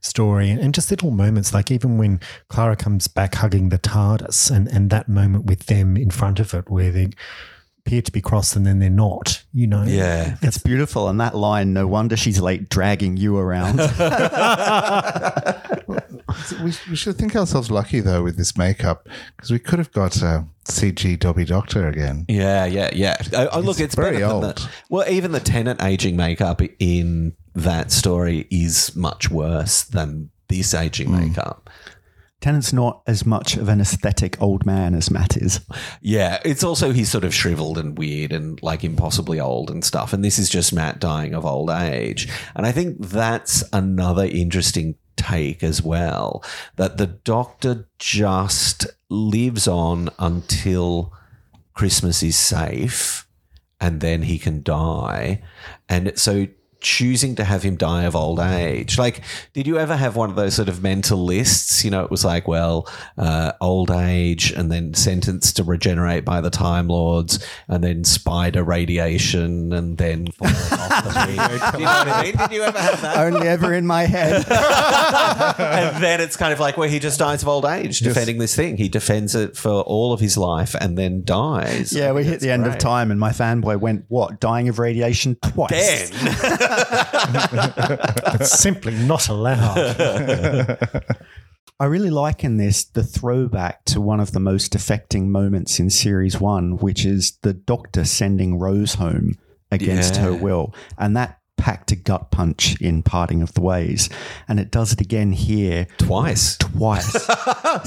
[0.00, 4.68] story and just little moments like even when Clara comes back hugging the TARDIS and,
[4.68, 7.08] and that moment with them in front of it where they
[7.86, 9.84] appear to be crossed and then they're not, you know.
[9.84, 10.36] Yeah.
[10.42, 11.08] It's beautiful.
[11.08, 13.78] And that line, no wonder she's late dragging you around.
[16.62, 20.22] We, we should think ourselves lucky though with this makeup because we could have got
[20.22, 22.24] uh, CG Dobby Doctor again.
[22.28, 23.16] Yeah, yeah, yeah.
[23.32, 24.42] Oh, oh, look, it's very old.
[24.42, 30.74] the, well, even the Tennant aging makeup in that story is much worse than this
[30.74, 31.70] aging makeup.
[32.40, 35.60] Tennant's not as much of an aesthetic old man as Matt is.
[36.00, 40.12] Yeah, it's also he's sort of shriveled and weird and like impossibly old and stuff.
[40.12, 42.28] And this is just Matt dying of old age.
[42.54, 46.44] And I think that's another interesting take as well
[46.76, 51.12] that the doctor just lives on until
[51.74, 53.26] Christmas is safe
[53.80, 55.42] and then he can die.
[55.88, 56.46] And so
[56.86, 58.96] choosing to have him die of old age.
[58.96, 59.22] Like,
[59.52, 61.84] did you ever have one of those sort of mental lists?
[61.84, 66.40] You know, it was like, well, uh, old age and then sentenced to regenerate by
[66.40, 71.78] the Time Lords and then spider radiation and then falling off the.
[71.78, 72.36] You know what I mean?
[72.36, 73.16] Did you ever have that?
[73.18, 74.44] Only ever in my head.
[75.58, 78.54] and then it's kind of like where he just dies of old age defending this
[78.54, 78.76] thing.
[78.76, 81.92] He defends it for all of his life and then dies.
[81.92, 84.38] yeah, we hit the end of time, and my fanboy went, What?
[84.38, 86.10] Dying of radiation twice?
[86.10, 86.12] Then
[88.40, 90.78] It's simply not allowed.
[91.78, 95.90] I really like in this the throwback to one of the most affecting moments in
[95.90, 99.34] series one, which is the doctor sending Rose home
[99.70, 100.22] against Yeah.
[100.22, 100.74] her will.
[100.96, 104.08] And that packed a gut punch in Parting of the Ways.
[104.48, 106.56] And it does it again here twice.
[106.56, 107.28] twice.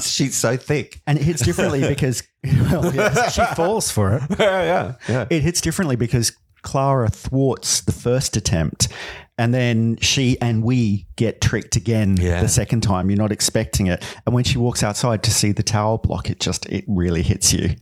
[0.06, 1.00] She's so thick.
[1.06, 4.22] and it hits differently because, well, yes, she falls for it.
[4.38, 5.26] Yeah, yeah, yeah.
[5.30, 8.88] it hits differently because Clara thwarts the first attempt.
[9.38, 12.42] And then she and we get tricked again Yeah.
[12.42, 13.08] the second time.
[13.08, 14.04] You're not expecting it.
[14.26, 17.52] And when she walks outside to see the tower block, it just, it really hits
[17.52, 17.76] you.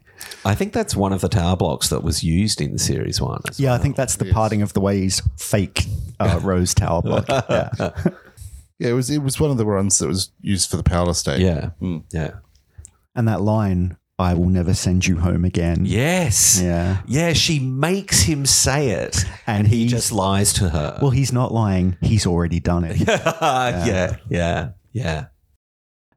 [0.45, 3.41] I think that's one of the tower blocks that was used in series one.
[3.49, 5.85] As Yeah, I think that's the parting of the ways fake
[6.21, 7.27] uh, Rose Tower block.
[7.49, 7.71] Yeah.
[8.81, 11.11] Yeah, it was it was one of the ones that was used for the Powell
[11.11, 11.41] Estate.
[11.41, 11.71] Yeah.
[12.13, 12.35] Yeah.
[13.17, 15.85] And that line, I will never send you home again.
[15.85, 16.61] Yes.
[16.61, 17.03] Yeah.
[17.07, 17.33] Yeah.
[17.35, 20.99] She makes him say it, And and he just lies to her.
[21.01, 21.97] Well, he's not lying.
[22.01, 22.99] He's already done it.
[23.09, 23.87] yeah.
[23.87, 24.17] Yeah.
[24.29, 24.71] Yeah.
[24.93, 25.27] yeah,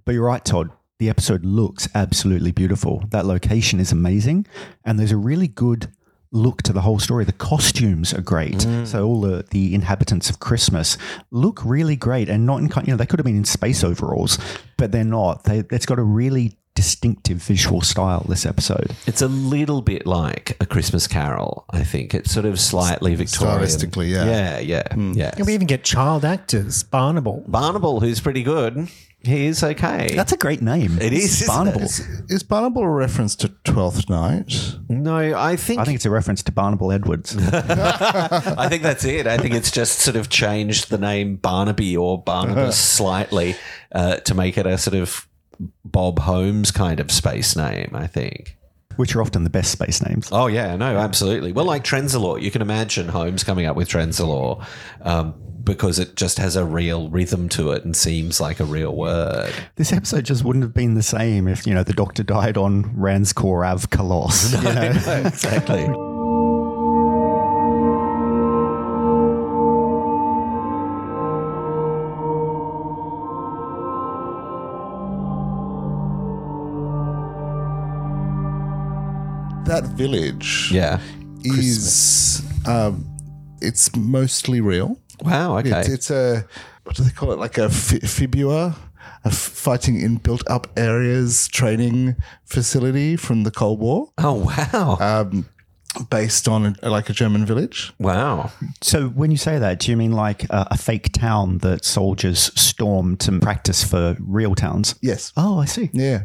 [0.04, 0.72] But you're right, Todd.
[0.98, 3.04] The episode looks absolutely beautiful.
[3.10, 4.48] That location is amazing.
[4.84, 5.92] And there's a really good
[6.32, 7.26] look to the whole story.
[7.26, 8.60] The costumes are great.
[8.60, 8.88] Mm.
[8.88, 10.98] So all the, the inhabitants of Christmas
[11.30, 14.38] look really great and not in, you know, they could have been in space overalls,
[14.78, 15.44] but they're not.
[15.44, 18.96] They, it's got a really distinctive visual style, this episode.
[19.06, 21.66] It's a little bit like a Christmas Carol.
[21.70, 23.60] I think it's sort of slightly Victorian.
[23.60, 24.26] Stylistically, yeah.
[24.26, 24.60] Yeah.
[24.60, 24.96] Yeah.
[25.14, 25.34] Yeah.
[25.38, 27.44] And we even get child actors, Barnable.
[27.48, 28.88] Barnable, who's pretty good.
[29.24, 30.16] He is okay.
[30.16, 30.98] That's a great name.
[31.00, 31.82] It is, isn't Barnable.
[31.84, 32.02] it?
[32.30, 34.76] Is Barnable a reference to Twelfth Night?
[34.90, 37.38] no, I think I think it's a reference to Barnaby Edwards.
[37.54, 39.28] I think that's it.
[39.28, 43.56] I think it's just sort of changed the name Barnaby or Barnabas slightly
[43.92, 45.28] uh, to make it a sort of
[45.86, 47.92] Bob Holmes kind of space name.
[47.94, 48.58] I think.
[48.98, 50.30] which are often the best space names.
[50.32, 51.52] Oh yeah, no, absolutely.
[51.52, 54.66] Well, like Trenzalore, you can imagine Holmes coming up with Trenzalore
[55.02, 58.96] um, because it just has a real rhythm to it and seems like a real
[58.96, 59.54] word.
[59.76, 62.84] This episode just wouldn't have been the same if, you know, the doctor died on
[62.96, 64.54] Ranskoor Av Kolos.
[64.58, 65.28] you know?
[65.28, 65.88] exactly.
[80.02, 81.00] village Yeah.
[81.44, 83.06] is um,
[83.62, 84.98] it's mostly real.
[85.24, 85.58] Wow.
[85.60, 85.80] Okay.
[85.80, 86.46] It's, it's a
[86.84, 87.40] what do they call it?
[87.40, 88.74] Like a fi- FIBUA,
[89.24, 94.98] a f- fighting in built up areas training facility from the Cold War, Oh wow,
[95.00, 95.46] um,
[96.10, 97.94] based on a, like a German village.
[98.00, 98.50] wow.
[98.82, 102.52] So when you say that, do you mean like a, a fake town that soldiers
[102.60, 104.96] storm to practice for real towns?
[105.02, 105.32] Yes.
[105.38, 105.90] Oh, I see.
[105.94, 106.24] Yeah.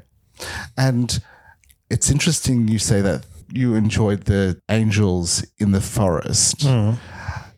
[0.77, 1.21] And
[1.91, 6.67] it's interesting you say that you enjoyed the angels in the forest.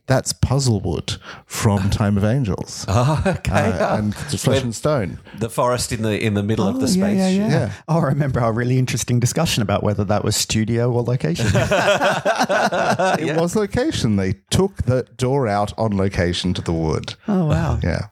[0.06, 2.86] That's Puzzlewood from Time of Angels.
[2.88, 3.52] Oh, okay.
[3.52, 5.18] Uh, and the Flesh and Stone.
[5.38, 7.18] the forest in the in the middle of the Oh, yeah, space.
[7.18, 7.72] yeah, yeah, Yeah.
[7.88, 11.46] Oh, I remember our really interesting discussion about whether that was studio or location.
[13.20, 14.16] It was location.
[14.16, 17.14] They took the door out on location to the wood.
[17.28, 17.78] oh, wow.
[17.82, 18.06] Yeah.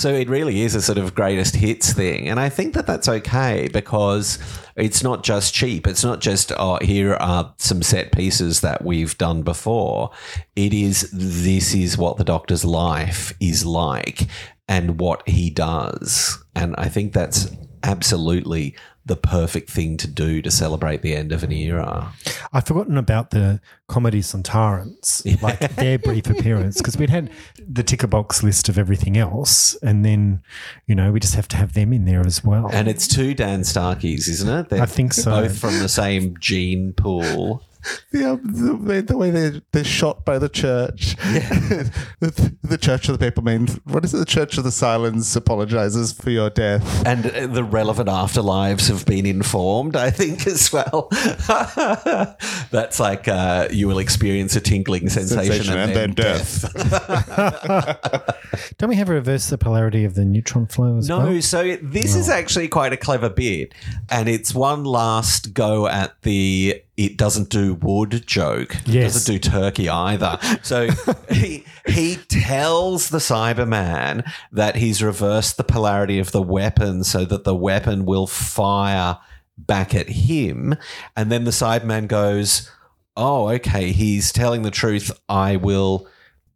[0.00, 2.30] So it really is a sort of greatest hits thing.
[2.30, 4.38] And I think that that's okay because
[4.74, 5.86] it's not just cheap.
[5.86, 10.10] It's not just, oh, here are some set pieces that we've done before.
[10.56, 14.26] It is, this is what the doctor's life is like
[14.68, 16.42] and what he does.
[16.56, 21.42] And I think that's absolutely the perfect thing to do to celebrate the end of
[21.42, 22.12] an era.
[22.52, 27.30] I've forgotten about the comedy Sontarans, like their brief appearance, because we'd had
[27.72, 30.42] the ticker box list of everything else, and then
[30.86, 32.68] you know we just have to have them in there as well.
[32.72, 34.68] And it's two Dan Starkeys, isn't it?
[34.68, 35.30] They're I think so.
[35.30, 37.62] Both from the same gene pool.
[38.12, 41.16] Yeah, the, way- the way they're, they're shot by the church.
[42.20, 43.66] the, the Church of the Paper Main.
[43.84, 44.18] What is it?
[44.18, 47.06] The Church of the Silence apologizes for your death.
[47.06, 51.08] and uh, the relevant afterlives have been informed, I think, as well.
[52.70, 56.72] That's like uh, you will experience a tingling sensation, Sensation and, then, death.
[58.78, 61.42] Don't we have a reverse the polarity of the neutron flow as No, well?
[61.42, 63.74] so this is actually quite a clever bit,
[64.08, 68.76] and it's one last go at the "it doesn't do wood" joke.
[68.86, 70.38] It doesn't do turkey either.
[70.62, 70.88] So
[71.30, 77.44] he he tells the Cyberman that he's reversed the polarity of the weapon so that
[77.44, 79.18] the weapon will fire
[79.56, 80.76] back at him,
[81.16, 82.70] and then the Cyberman goes,
[83.16, 85.10] "Oh, okay, he's telling the truth.
[85.28, 86.06] I will."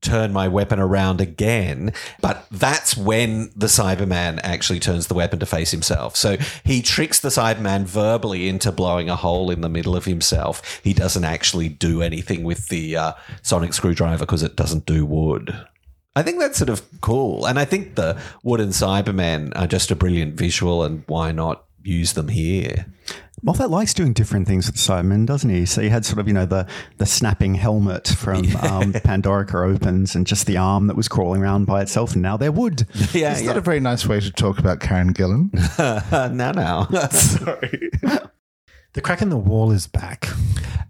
[0.05, 1.93] Turn my weapon around again.
[2.21, 6.15] But that's when the Cyberman actually turns the weapon to face himself.
[6.17, 10.81] So he tricks the Cyberman verbally into blowing a hole in the middle of himself.
[10.85, 13.13] He doesn't actually do anything with the uh,
[13.43, 15.67] sonic screwdriver because it doesn't do wood.
[16.17, 17.47] I think that's sort of cool.
[17.47, 22.13] And I think the wooden Cybermen are just a brilliant visual, and why not use
[22.13, 22.87] them here?
[23.45, 25.67] Moffat likes doing different things with Simon, doesn't he?
[25.67, 30.15] So he had sort of, you know, the, the snapping helmet from um, Pandorica opens
[30.15, 32.87] and just the arm that was crawling around by itself, and now they're wood.
[33.13, 35.51] Yeah, Is that a very nice way to talk about Karen Gillan?
[35.79, 36.29] yeah.
[36.33, 37.09] no, no.
[37.11, 37.91] Sorry.
[38.95, 40.29] The crack in the wall is back.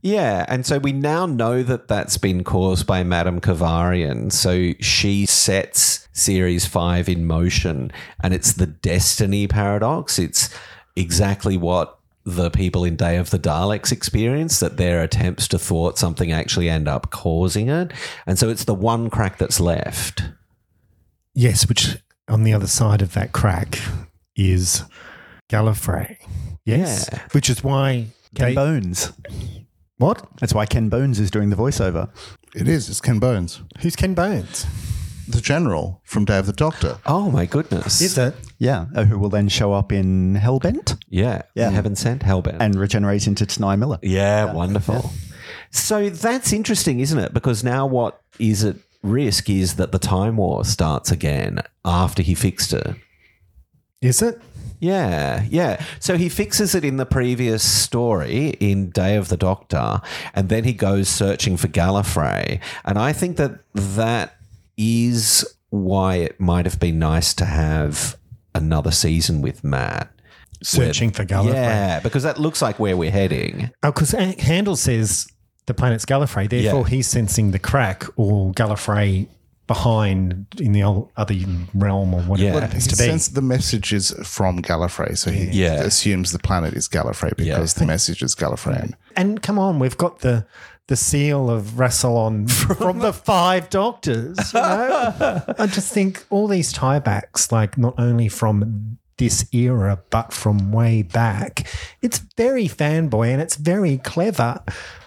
[0.01, 4.31] Yeah, and so we now know that that's been caused by Madame Kovarian.
[4.31, 7.91] So she sets Series 5 in motion,
[8.23, 10.19] and it's the destiny paradox.
[10.19, 10.55] It's
[10.97, 15.99] exactly what the people in Day of the Daleks experience that their attempts to thwart
[15.99, 17.93] something actually end up causing it.
[18.27, 20.23] And so it's the one crack that's left.
[21.35, 23.79] Yes, which on the other side of that crack
[24.37, 24.85] is
[25.51, 26.17] Gallifrey.
[26.65, 27.21] Yes, Yeah.
[27.33, 29.13] which is why Ken they, Bones.
[29.99, 30.27] what?
[30.41, 32.09] That's why Ken Bones is doing the voiceover.
[32.55, 32.89] It is.
[32.89, 34.65] It's Ken Bones, Who's Ken Bones?
[35.27, 36.99] The general from Day of the Doctor.
[37.07, 38.01] Oh my goodness.
[38.01, 38.35] Is it?
[38.59, 41.43] Yeah, uh, who will then show up in Hellbent Yeah.
[41.55, 41.71] Yeah.
[41.71, 42.59] Heaven sent, hellbent.
[42.61, 43.99] and regenerate into T'Nia Miller.
[44.03, 45.11] Yeah, wonderful.
[45.71, 47.33] So that's interesting, isn't it?
[47.35, 52.35] Because now what is at risk is that the Time War starts again after he
[52.35, 52.95] fixed it.
[54.01, 54.41] Is it?
[54.81, 55.83] Yeah, yeah.
[55.99, 60.03] So he fixes it in the previous story in Day of the Doctor,
[60.35, 62.61] and then he goes searching for Gallifrey.
[62.85, 64.34] And I think that that
[64.77, 68.17] is why it might have been nice to have
[68.55, 70.11] another season with Matt.
[70.63, 71.53] Searching for Gallifrey.
[71.55, 73.71] Yeah, because that looks like where we're heading.
[73.83, 75.27] Oh, because Handles says
[75.67, 76.49] the planet's Gallifrey.
[76.49, 76.89] Therefore, Yeah.
[76.89, 79.29] he's sensing the crack or Gallifrey
[79.67, 80.83] behind in the
[81.17, 81.35] other
[81.75, 82.51] realm or whatever Yeah.
[82.51, 83.05] it Well, happens He to be.
[83.05, 85.75] sends the message is from Gallifrey, so he Yeah.
[85.83, 88.93] assumes the planet is Gallifrey because the message is Gallifreyan.
[89.17, 90.47] And come on, we've got the
[90.89, 94.53] the seal of Rassilon from, the Five Doctors.
[94.53, 100.33] You know, I just think all these tiebacks, like not only from this era but
[100.33, 101.67] from way back,
[102.03, 104.63] it's very fanboy and it's very clever.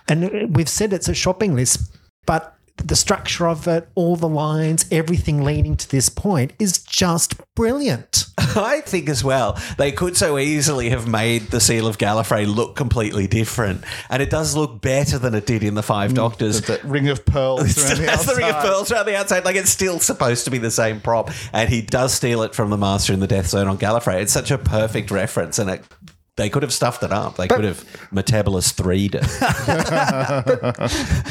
[0.08, 4.86] And we've said it's a shopping list, but the structure of it, all the lines,
[4.92, 8.26] everything leading to this point is just brilliant.
[8.38, 12.76] I think as well, they could so easily have made the Seal of Gallifrey look
[12.76, 13.84] completely different.
[14.10, 16.16] And it does look better than it did in the Five mm.
[16.16, 16.62] Doctors.
[16.62, 18.68] The ring of pearls around the That's the ring of outside.
[18.68, 19.46] pearls around the outside.
[19.46, 22.70] Like it's still supposed to be the same prop, and he does steal it from
[22.70, 24.22] the Master in the Death Zone on Gallifrey.
[24.22, 25.84] It's such a perfect reference, and it,
[26.38, 27.36] they could have stuffed it up.
[27.36, 27.84] They could have
[28.14, 29.24] Metebelis 3'd it.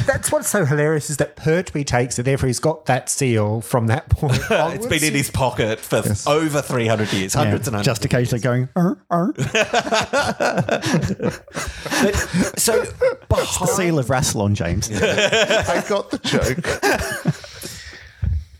[0.05, 3.87] That's what's so hilarious is that Pertwee takes it, therefore he's got that seal from
[3.87, 4.41] that point.
[4.49, 7.99] it's been in his pocket for over 300 years, hundreds and hundreds.
[7.99, 9.33] Just occasionally going, "Er, er."
[11.97, 12.15] But,
[12.59, 14.89] so, the seal of Rassilon, James.
[15.01, 17.46] I got the joke.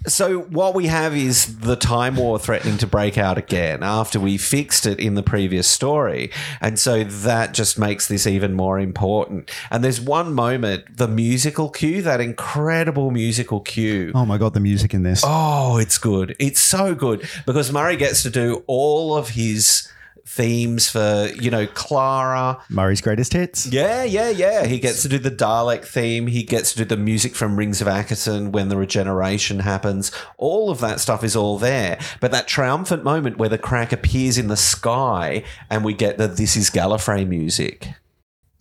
[0.08, 4.38] So what we have is the Time War threatening to break out again after we
[4.38, 6.32] fixed it in the previous story.
[6.62, 9.52] And so that just makes this even more important.
[9.70, 14.12] And there's one moment, the musical cue, that incredible musical cue.
[14.16, 15.24] Oh my god, the music in this.
[15.26, 16.36] Oh, it's good.
[16.40, 19.92] It's so good because Murray gets to do all of his
[20.28, 22.62] themes for, you know, Clara.
[22.70, 23.66] Murray's greatest hits.
[23.66, 24.66] Yeah, yeah, yeah.
[24.66, 26.28] He gets to do the Dalek theme.
[26.28, 30.12] He gets to do the music from Rings of Akhaten when the regeneration happens.
[30.38, 31.98] All of that stuff is all there.
[32.20, 36.28] But that triumphant moment where the crack appears in the sky and we get the
[36.28, 37.88] This is Gallifrey music.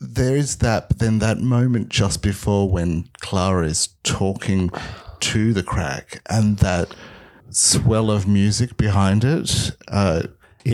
[0.00, 4.70] there is that, but then that moment just before when Clara is talking
[5.20, 6.94] to the crack and that
[7.50, 9.70] swell of music behind it.
[9.88, 10.22] Uh,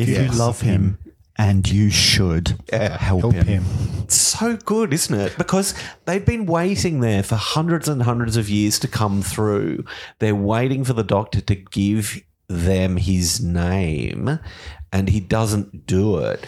[0.01, 0.99] If you love him,
[1.36, 3.47] and you should help, Help him.
[3.47, 3.64] him.
[4.05, 5.36] It's so good, isn't it?
[5.38, 5.74] Because
[6.05, 9.84] they've been waiting there for hundreds and hundreds of years to come through.
[10.18, 14.38] They're waiting for the doctor to give them his name,
[14.93, 16.47] and he doesn't do it.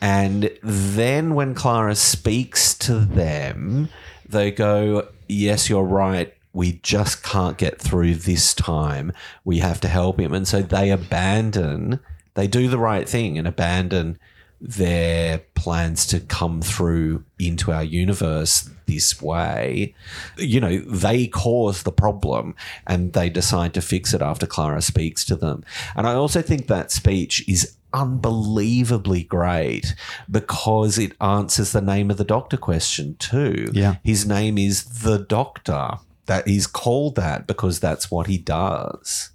[0.00, 3.88] And then when Clara speaks to them,
[4.28, 6.32] they go, Yes, you're right.
[6.52, 9.12] We just can't get through this time.
[9.44, 10.32] We have to help him.
[10.32, 12.00] And so they abandon,
[12.34, 14.18] they do the right thing and abandon
[14.60, 19.94] their plans to come through into our universe this way.
[20.36, 22.54] You know, they cause the problem
[22.86, 25.64] and they decide to fix it after Clara speaks to them.
[25.96, 29.94] And I also think that speech is unbelievably great
[30.30, 33.70] because it answers the name of the doctor question too.
[33.72, 33.96] Yeah.
[34.04, 35.98] His name is the doctor.
[36.26, 39.30] That he's called that because that's what he does.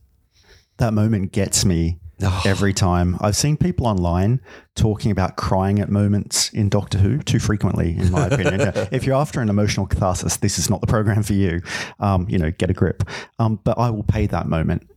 [0.77, 2.41] That moment gets me Oh.
[2.45, 3.17] every time.
[3.19, 4.39] I've seen people online
[4.75, 8.71] talking about crying at moments in Doctor Who too frequently, in my opinion.
[8.91, 11.61] If you're after an emotional catharsis, this is not the program for you.
[11.99, 13.03] Um, you know, get a grip.
[13.39, 14.87] Um, but I will pay that moment.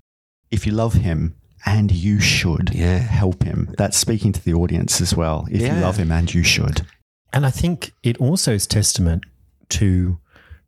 [0.51, 1.35] If you love him,
[1.67, 2.99] and you should Yeah.
[2.99, 3.75] help him.
[3.77, 5.45] That's speaking to the audience as well.
[5.51, 5.75] If Yeah.
[5.75, 6.87] you love him, and you should.
[7.33, 9.25] And I think it also is testament
[9.71, 10.19] to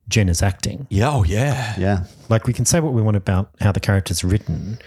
[0.09, 0.89] Jenna's acting.
[0.91, 1.75] Yeah, oh yeah.
[1.79, 2.05] Yeah.
[2.29, 4.79] Like we can say what we want about how the character's written,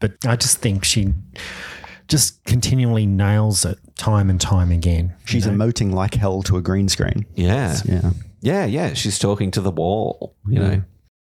[0.00, 1.14] but I just think she
[2.08, 5.14] just continually nails it time and time again.
[5.24, 7.26] She's emoting like hell to a green screen.
[7.34, 7.76] Yeah.
[7.84, 8.10] Yeah.
[8.40, 8.92] Yeah, yeah.
[8.92, 10.82] She's talking to the wall, you know.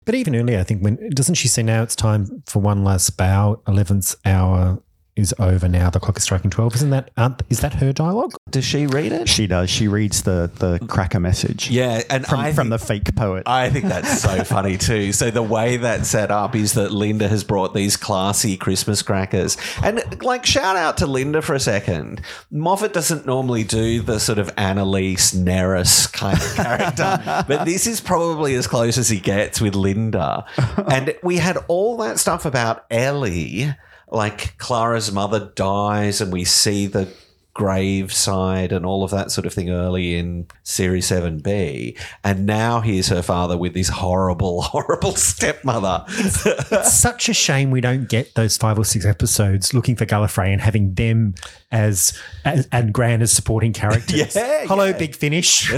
[0.05, 3.17] But even earlier, I think when doesn't she say now it's time for one last
[3.17, 3.63] bow?
[3.69, 4.83] Eleventh hour
[5.17, 5.91] is over now.
[5.91, 6.75] The clock is striking twelve.
[6.75, 8.35] Isn't that aren't- is that her dialogue?
[8.51, 9.29] Does she read it?
[9.29, 9.71] She does.
[9.71, 11.71] She reads the the cracker message.
[11.71, 13.45] Yeah, and From, I from think- the fake poet.
[13.47, 15.13] I think that's so funny too.
[15.13, 19.57] So the way that's set up is that Linda has brought these classy Christmas crackers,
[19.83, 22.21] and like shout out to Linda for a second.
[22.51, 28.01] Moffat doesn't normally do the sort of Annalise Neris kind of character, but this is
[28.01, 30.45] probably as close as he gets with Linda.
[30.89, 33.75] And we had all that stuff about Ellie,
[34.15, 37.09] like Clara's mother dies, and we see the
[37.55, 43.07] graveside and all of that sort of thing early in series 7b and now here's
[43.07, 48.57] her father with this horrible horrible stepmother It's such a shame we don't get those
[48.57, 51.37] five or six episodes looking for Gallifrey and having them
[51.71, 54.35] as, as and Gran as supporting characters.
[54.45, 54.99] Yeah, Hello, yeah.
[54.99, 55.71] Big Finish.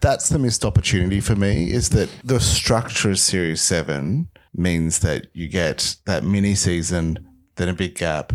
[0.00, 5.26] that's the missed opportunity for me is that the structure of series seven means that
[5.32, 7.26] you get that mini season,
[7.56, 8.32] then a big gap,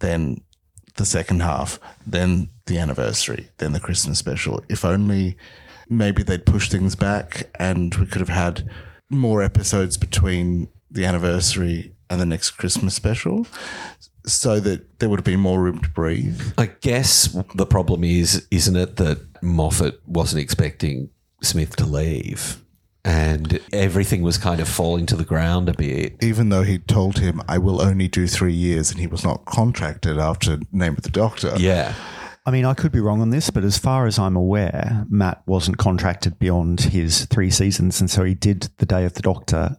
[0.00, 0.42] then
[0.96, 4.62] the second half, then the anniversary, then the Christmas special.
[4.68, 5.36] If only
[5.88, 8.68] maybe they'd push things back and we could have had
[9.10, 13.46] more episodes between the anniversary and the next Christmas special
[14.26, 16.40] so that there would have been more room to breathe.
[16.58, 21.10] i guess the problem is isn't it that moffat wasn't expecting
[21.42, 22.62] smith to leave
[23.04, 27.18] and everything was kind of falling to the ground a bit even though he told
[27.18, 31.02] him I will only do three years and he was not contracted after Name of
[31.02, 31.54] the Doctor.
[31.58, 31.94] yeah
[32.44, 35.42] I mean, I could be wrong on this, but as far as I'm aware, Matt
[35.46, 39.76] wasn't contracted beyond his three seasons, and so he did the Day of the Doctor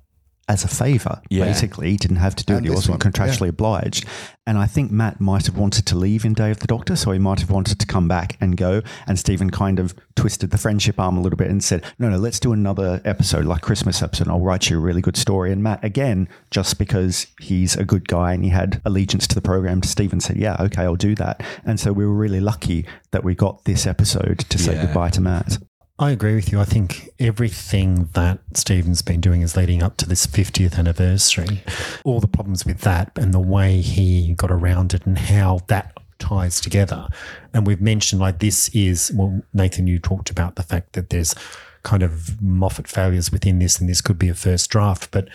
[0.50, 1.22] as a favour.
[1.30, 1.46] Yeah.
[1.46, 4.06] Basically, he didn't have to do And it; he wasn't one, contractually obliged.
[4.46, 7.12] And I think Matt might have wanted to leave in Day of the Doctor, so
[7.12, 8.82] he might have wanted to come back and go.
[9.08, 12.18] And Steven kind of twisted the friendship arm a little bit and said, "No, no,
[12.18, 14.28] let's do another episode, like Christmas episode.
[14.28, 18.08] I'll write you a really good story." And Matt, again, just because he's a good
[18.10, 21.41] guy and he had allegiance to the program, Steven said, "Yeah, okay, I'll do that."
[21.66, 24.86] And so we were really lucky that we got this episode to say Yeah.
[24.86, 25.58] goodbye to Matt.
[26.00, 26.60] I agree with you.
[26.60, 31.64] I think everything that Steven's been doing is leading up to this 50th anniversary.
[32.04, 35.96] All the problems with that and the way he got around it and how that
[36.18, 37.08] ties together.
[37.54, 41.36] And we've mentioned like this is, well, Nathan, you talked about the fact that there's
[41.84, 45.30] kind of Moffat failures within this and this could be a first draft, but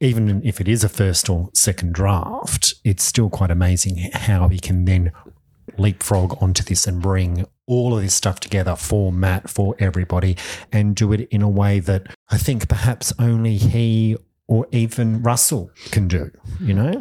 [0.00, 4.58] even if it is a first or second draft, it's still quite amazing how he
[4.58, 5.12] can then
[5.78, 10.36] leapfrog onto this and bring all of this stuff together for Matt, for everybody,
[10.70, 14.16] and do it in a way that I think perhaps only he
[14.46, 17.00] or even Russell can do, you know?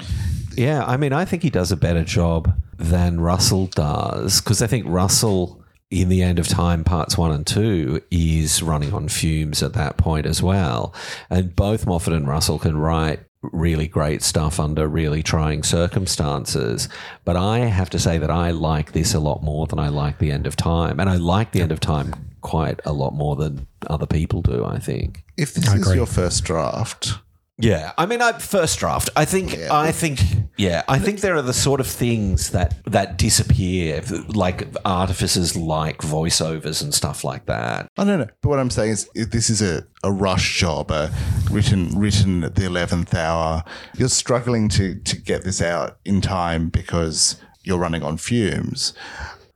[0.55, 4.67] Yeah, I mean, I think he does a better job than Russell does because I
[4.67, 9.61] think Russell, in the end of time, parts one and two, is running on fumes
[9.61, 10.93] at that point as well.
[11.29, 16.87] And both Moffat and Russell can write really great stuff under really trying circumstances.
[17.25, 20.19] But I have to say that I like this a lot more than I like
[20.19, 20.99] the end of time.
[20.99, 24.65] And I like the end of time quite a lot more than other people do,
[24.65, 25.23] I think.
[25.37, 25.95] If this I is agree.
[25.95, 27.15] your first draft,
[27.57, 29.09] Yeah, I mean, I, first draft.
[29.15, 30.19] I think, I think,
[30.57, 35.99] yeah, I think there are the sort of things that that disappear, like artifices like
[35.99, 37.87] voiceovers and stuff like that.
[37.97, 38.27] I don't know.
[38.41, 41.09] But what I'm saying is, if this is a, a rush job, uh,
[41.51, 43.63] written written at the eleventh hour.
[43.95, 48.93] You're struggling to to get this out in time because you're running on fumes,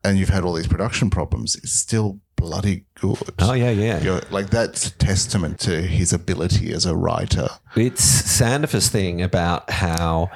[0.05, 1.55] and you've had all these production problems.
[1.55, 3.17] It's still bloody good.
[3.39, 4.01] Oh yeah, yeah.
[4.01, 7.47] You're, like that's a testament to his ability as a writer.
[7.75, 10.29] It's Sandifer's thing about how.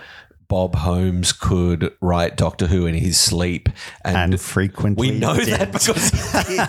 [0.48, 3.70] Bob Holmes could write Doctor Who in his sleep,
[4.04, 5.50] and, And frequently we know did.
[5.50, 6.10] that because
[6.48, 6.66] he did.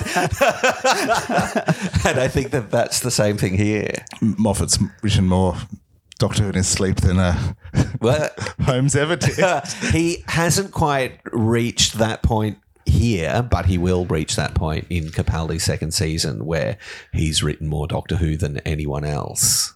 [2.07, 3.91] and I think that that's the same thing here.
[4.21, 5.57] Moffat's written more
[6.19, 7.55] Doctor Who in his sleep than uh,
[8.03, 8.29] Well,
[8.67, 9.39] Holmes ever did.
[9.93, 15.65] he hasn't quite reached that point here, but he will reach that point in Capaldi's
[15.65, 16.79] second season where
[17.13, 19.75] he's written more Doctor Who than anyone else.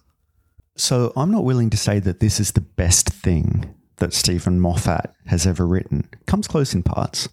[0.75, 5.13] So I'm not willing to say that this is the best thing that Steven Moffat
[5.27, 6.09] has ever written.
[6.27, 7.29] Comes close in parts.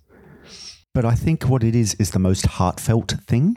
[0.95, 3.57] But I think what it is is the most heartfelt thing.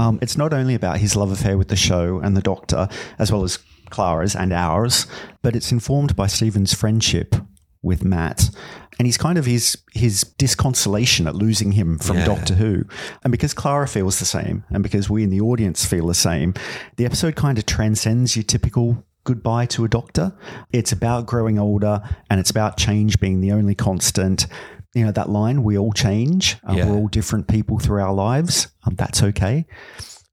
[0.00, 3.30] Um, it's not only about his love affair with the show and the Doctor, as
[3.30, 3.58] well as
[3.90, 5.06] Clara's and ours,
[5.40, 7.36] but it's informed by Steven's friendship
[7.80, 8.50] with Matt,
[8.98, 12.24] and he's kind of his his disconsolation at losing him from Yeah.
[12.26, 12.84] Doctor Who,
[13.22, 16.54] and because Clara feels the same, and because we in the audience feel the same,
[16.96, 20.32] the episode kind of transcends your typical goodbye to a doctor.
[20.72, 24.46] It's about growing older, and it's about change being the only constant.
[24.94, 26.56] You know that line: "We all change.
[26.68, 26.86] Uh, Yeah.
[26.90, 28.68] We're all different people through our lives.
[28.84, 29.66] Um, that's okay."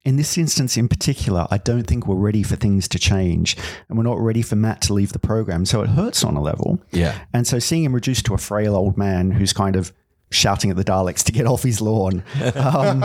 [0.05, 3.57] In this instance in particular, I don't think we're ready for things to change
[3.89, 5.65] and we're not ready for Matt to leave the program.
[5.65, 6.79] So it hurts on a level.
[6.91, 7.17] Yeah.
[7.33, 9.91] And so seeing him reduced to a frail old man who's kind of
[10.29, 12.23] shouting at the Daleks to get off his lawn,
[12.55, 13.03] um,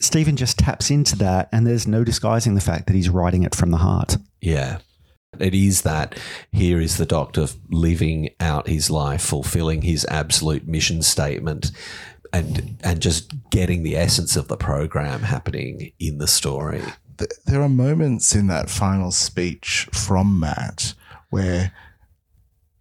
[0.00, 3.54] Steven just taps into that and there's no disguising the fact that he's writing it
[3.54, 4.16] from the heart.
[4.40, 4.78] Yeah.
[5.38, 6.18] It is that
[6.52, 11.72] here is the doctor living out his life, fulfilling his absolute mission statement,
[12.32, 16.82] and and just getting the essence of the program happening in the story.
[17.46, 20.94] there are moments in that final speech from Matt
[21.30, 21.72] where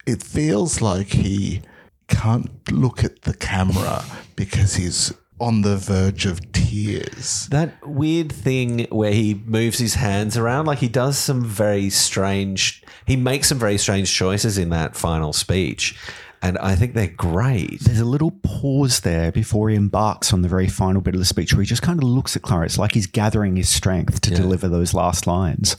[0.08, 1.62] it feels like he
[2.08, 4.04] can't look at the camera
[4.36, 7.48] because he's on the verge of tears.
[7.50, 12.84] That weird thing where he moves his hands around, like he does some very strange,
[13.08, 15.98] he makes some very strange choices in that final speech.
[16.44, 17.82] And I think they're great.
[17.82, 21.26] There's a little pause there before he embarks on the very final bit of the
[21.26, 22.66] speech where he just kind of looks at Clara.
[22.66, 24.38] It's like he's gathering his strength to Yeah.
[24.38, 25.76] deliver those last lines.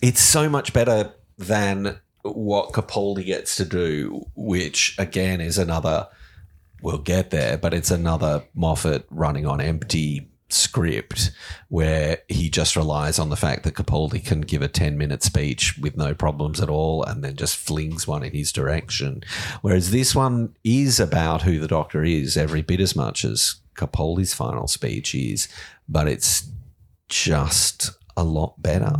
[0.00, 6.08] It's so much better than what Capaldi gets to do, which again is another.
[6.82, 11.32] We'll get there, but it's another Moffat running on empty script
[11.68, 15.76] where he just relies on the fact that Capaldi can give a 10 minute speech
[15.78, 19.22] with no problems at all and then just flings one in his direction.
[19.62, 24.34] Whereas this one is about who the doctor is every bit as much as Capaldi's
[24.34, 25.48] final speech is,
[25.88, 26.48] but it's
[27.08, 28.96] just a lot better.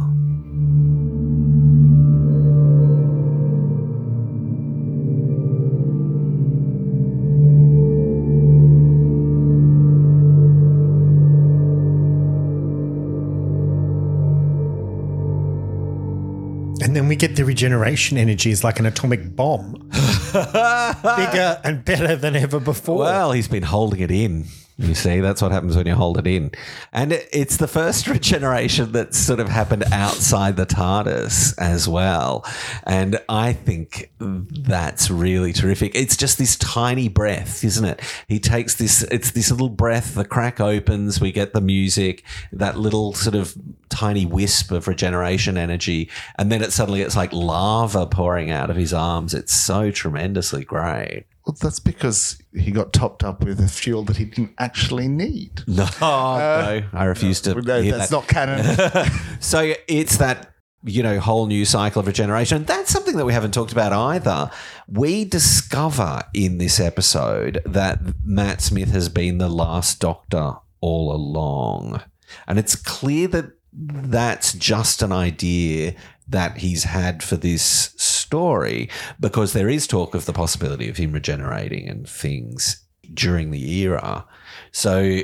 [16.96, 19.72] Then we get the regeneration energy is like an atomic bomb,
[20.32, 23.00] bigger and better than ever before.
[23.00, 24.46] Well, he's been holding it in.
[24.78, 26.50] You see, that's what happens when you hold it in.
[26.92, 32.44] And it, it's the first regeneration that's sort of happened outside the TARDIS as well.
[32.82, 35.94] And I think that's really terrific.
[35.94, 38.02] It's just this tiny breath, isn't it?
[38.28, 42.22] He takes this, it's this little breath, the crack opens, we get the music,
[42.52, 43.56] that little sort of
[43.88, 46.10] tiny wisp of regeneration energy.
[46.38, 49.32] And then it suddenly, it's like lava pouring out of his arms.
[49.32, 51.24] It's so tremendously great.
[51.46, 55.62] Well, that's because he got topped up with a fuel that he didn't actually need.
[55.68, 57.54] No, no, uh, I refuse to.
[57.54, 58.10] No, that's that.
[58.10, 59.10] not canon.
[59.40, 62.64] So it's that you know whole new cycle of regeneration.
[62.64, 64.50] That's something that we haven't talked about either.
[64.88, 72.02] We discover in this episode that Matt Smith has been the last Doctor all along,
[72.46, 75.94] and it's clear that that's just an idea
[76.28, 77.92] that he's had for this
[78.26, 78.88] story
[79.20, 84.26] because there is talk of the possibility of him regenerating and things during the era.
[84.72, 85.20] So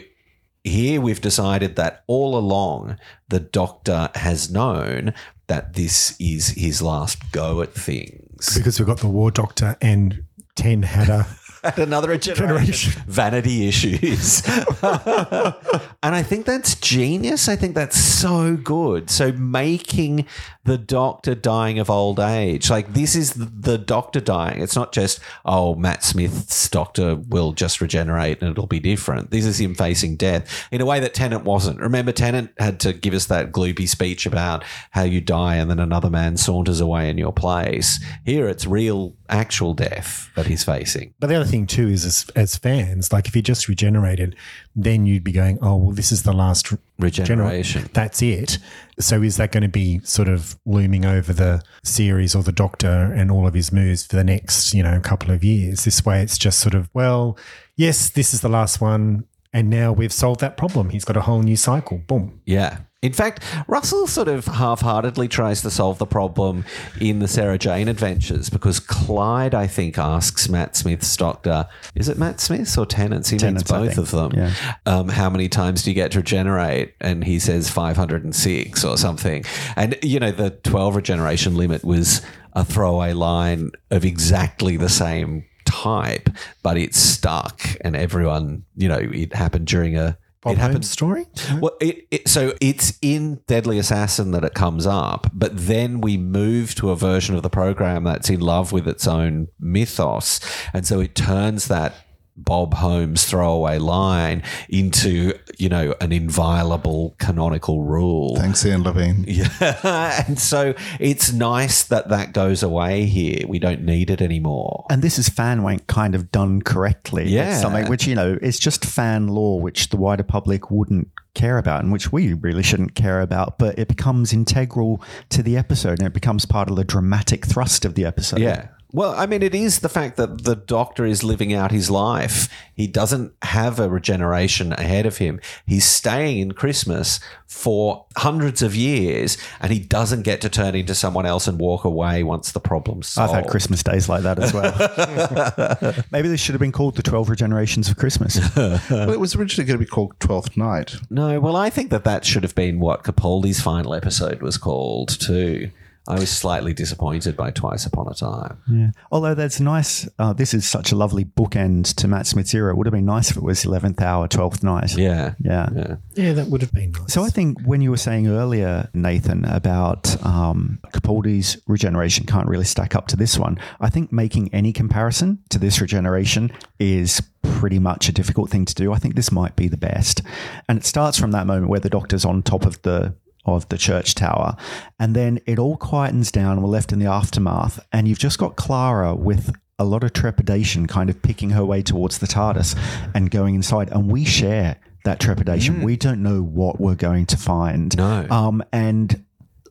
[0.63, 2.97] here we've decided that all along
[3.29, 5.13] the doctor has known
[5.49, 8.57] that this is his last go at things.
[8.57, 10.25] because we've got the War Doctor and
[10.55, 11.27] Ten a
[11.65, 14.43] At another generation, vanity issues.
[14.83, 17.49] and I think that's genius.
[17.49, 19.11] I think that's so good.
[19.11, 20.27] So making
[20.65, 24.61] the doctor dying of old age, like this is the doctor dying.
[24.61, 29.31] It's not just, oh, Matt Smith's doctor will just regenerate and it'll be different.
[29.31, 31.81] This is him facing death in a way that Tennant wasn't.
[31.81, 35.79] Remember, Tennant had to give us that gloopy speech about how you die and then
[35.79, 38.03] another man saunters away in your place.
[38.25, 41.15] Here it's real, actual death that he's facing.
[41.19, 44.37] But the other thing too is, as, as fans, like if he just regenerated,
[44.77, 47.83] then you'd be going, "Oh, well, this is the last Regeneration.
[47.85, 48.59] gener- That's it."
[49.01, 53.13] So is that going to be sort of looming over the series or the Doctor
[53.13, 55.85] and all of his moves for the next, you know, couple of years?
[55.85, 57.37] This way, it's just sort of, well,
[57.77, 60.91] yes, this is the last one, and now we've solved that problem.
[60.91, 61.99] He's got a whole new cycle.
[62.07, 62.41] Boom.
[62.47, 62.79] Yeah.
[63.03, 66.65] In fact, Russell sort of half heartedly tries to solve the problem
[67.01, 72.17] in the Sarah Jane adventures because Clyde, I think, asks Matt Smith's doctor, is it
[72.17, 73.29] Matt Smith's or Tennant's?
[73.29, 74.33] He means Tennant's, both of them.
[74.37, 74.55] Yeah.
[74.87, 76.95] Um, how many times do you get to regenerate?
[77.01, 79.45] And he says 506 or something.
[79.75, 82.23] And, you know, the 12 regeneration limit was
[82.53, 86.29] a throwaway line of exactly the same type,
[86.63, 90.17] but it's stuck and everyone, you know, it happened during a.
[90.43, 91.27] Bob it happened Holmes story.
[91.61, 96.17] well, it, it, so it's in Deadly Assassin that it comes up, but then we
[96.17, 100.41] move to a version of the program that's in love with its own mythos,
[100.75, 101.95] and so it turns that
[102.37, 108.37] Bob Holmes throwaway line into you know an inviolable canonical rule.
[108.37, 109.25] Thanks, Ian Levine.
[109.33, 113.47] Yeah, and so it's nice that that goes away here.
[113.49, 114.87] We don't need it anymore.
[114.91, 117.29] And this is fan wank kind of done correctly.
[117.29, 117.53] Yeah.
[117.53, 121.59] It's something which, you know, it's just fan law, which the wider public wouldn't care
[121.59, 125.99] about and which we really shouldn't care about, but it becomes integral to the episode
[125.99, 128.41] and it becomes part of the dramatic thrust of the episode.
[128.41, 128.69] Yeah.
[128.95, 132.49] Well, I mean, it is the fact that the doctor is living out his life.
[132.75, 135.41] He doesn't have a regeneration ahead of him.
[135.67, 140.95] He's staying in Christmas for hundreds of years and he doesn't get to turn into
[140.95, 143.35] someone else and walk away once the problem's solved.
[143.35, 146.05] I've had Christmas days like that as well.
[146.11, 148.39] Maybe this should have been called the 12 Regenerations of Christmas.
[148.57, 150.97] well, it was originally going to be called Twelfth Night.
[151.09, 155.09] No, well, I think that that should have been what Capaldi's final episode was called,
[155.21, 155.71] too.
[156.09, 158.59] I was slightly disappointed by Twice Upon a Time.
[158.69, 158.91] Yeah.
[159.13, 160.09] Although that's nice.
[160.19, 162.73] Uh, this is such a lovely bookend to Matt Smith's era.
[162.73, 164.97] It would have been nice if it was 11th hour, 12th night.
[164.97, 165.35] Yeah.
[165.39, 165.69] Yeah.
[165.75, 165.97] Yeah.
[166.15, 167.13] Yeah, that would have been nice.
[167.13, 172.65] So I think when you were saying earlier, Nathan, about um, Capaldi's regeneration can't really
[172.65, 176.51] stack up to this one, I think making any comparison to this regeneration
[176.81, 178.93] is pretty much a difficult thing to do.
[178.93, 180.23] I think this might be the best.
[180.69, 183.15] And it starts from that moment where the doctor's on top of the
[183.45, 184.57] of the church tower.
[184.99, 187.85] And then it all quietens down we're left in the aftermath.
[187.93, 191.83] And you've just got Clara with a lot of trepidation kind of picking her way
[191.83, 192.79] towards the TARDIS
[193.15, 193.91] and going inside.
[193.91, 195.83] And we share that trepidation.
[195.83, 197.97] We don't know what we're going to find.
[197.97, 198.27] No.
[198.31, 199.25] Um, and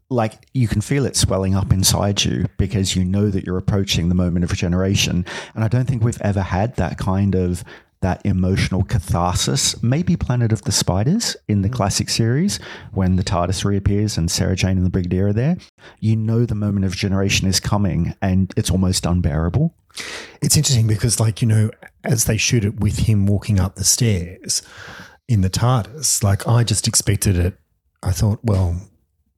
[0.09, 4.09] like you can feel it swelling up inside you because you know that you're approaching
[4.09, 5.25] the moment of regeneration.
[5.55, 7.63] And I don't think we've ever had that kind of
[8.01, 9.81] that emotional catharsis.
[9.81, 11.73] Maybe Planet of the Spiders in the mm.
[11.73, 12.59] classic series
[12.91, 15.57] when the TARDIS reappears and Sarah Jane and the Brigadier are there.
[15.99, 19.75] You know the moment of generation is coming and it's almost unbearable.
[20.41, 21.69] It's interesting because, like, you know,
[22.03, 24.61] as they shoot it with him walking up the stairs
[25.27, 27.57] in the TARDIS, like, I just expected it.
[28.01, 28.81] I thought, well,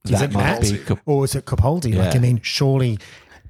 [0.05, 1.95] Is that it might Matt be Cap- or is it Capaldi?
[1.95, 2.99] Like, I mean, surely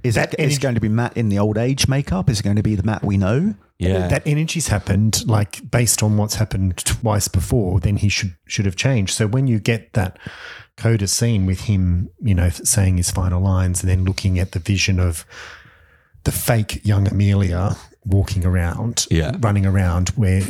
[0.03, 2.29] Is That it is energy- it going to be Matt in the old age makeup?
[2.29, 3.55] Is it going to be the Matt we know?
[3.79, 4.07] yeah.
[4.07, 8.75] that energy's happened, like based on what's happened twice before, then he should should have
[8.77, 9.13] changed.
[9.13, 10.17] So when you get that
[10.77, 14.59] coda scene with him, you know, saying his final lines and then looking at the
[14.59, 15.25] vision of
[16.23, 17.75] the fake young Amelia
[18.05, 19.35] walking around, Yeah.
[19.39, 20.41] running around where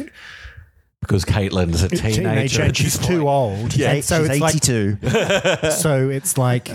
[0.99, 2.21] because Caitlin's a teenager.
[2.21, 3.75] teenager and she's too old.
[3.75, 6.69] Yeah, so she's it's like so it's like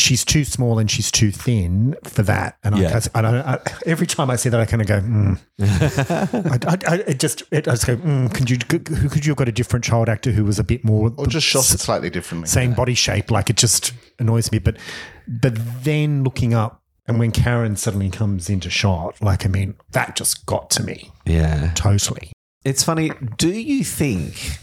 [0.00, 2.56] she's too small and she's too thin for that.
[2.64, 3.00] And Yeah.
[3.14, 5.38] I, I, don't- I, every time I see that, I kind of go, mm.
[5.58, 9.30] I, I, I it just, it, I just go, mm, could you, could, could you
[9.30, 11.80] have got a different child actor who was a bit more Or just shot it
[11.80, 12.48] slightly differently.
[12.48, 13.30] same body shape?
[13.30, 14.58] Like it just annoys me.
[14.58, 14.76] But,
[15.26, 20.14] but then looking up and when Karen suddenly comes into shot, like, I mean, that
[20.16, 21.72] just got to me yeah.
[21.74, 22.32] totally.
[22.64, 23.12] It's funny.
[23.38, 24.58] Do you think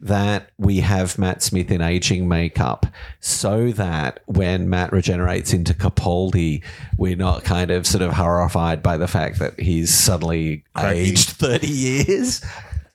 [0.00, 2.86] that we have Matt Smith in aging makeup
[3.20, 6.62] so that when Matt regenerates into Capaldi,
[6.96, 11.66] we're not kind of sort of horrified by the fact that he's suddenly aged 30
[11.66, 12.44] years?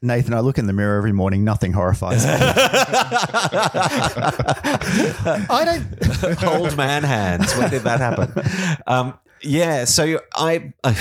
[0.02, 2.32] Nathan, I look in the mirror every morning, nothing horrifies me.
[5.50, 7.56] I don't, Old man hands.
[7.56, 8.80] When did that happen?
[8.86, 10.94] Um, yeah, so I, I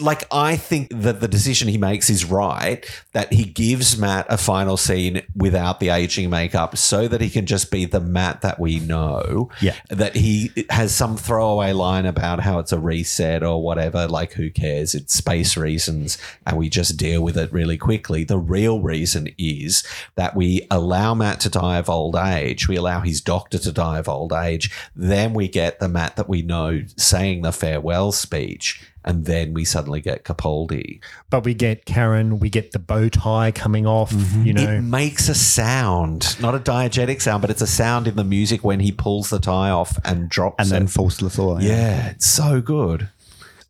[0.00, 4.36] like I think that the decision he makes is right that he gives Matt a
[4.36, 8.58] final scene without the aging makeup so that he can just be the Matt that
[8.58, 9.48] we know.
[9.60, 9.76] Yeah.
[9.88, 14.50] That he has some throwaway line about how it's a reset or whatever, like who
[14.50, 14.94] cares?
[14.94, 18.24] It's space reasons and we just deal with it really quickly.
[18.24, 22.66] The real reason is that we allow Matt to die of old age.
[22.66, 24.70] We allow his doctor to die of old age.
[24.96, 28.82] Then we get the Matt that we know saying the farewell speech.
[29.06, 31.00] And then we suddenly get Capaldi.
[31.30, 34.68] but we get Karen, we get the bow tie coming off, you know.
[34.68, 38.64] It makes a sound, not a diegetic sound, but it's a sound in the music
[38.64, 40.90] when he pulls the tie off and drops and then it.
[40.90, 41.60] falls to the floor.
[41.60, 43.08] Yeah, it's so good.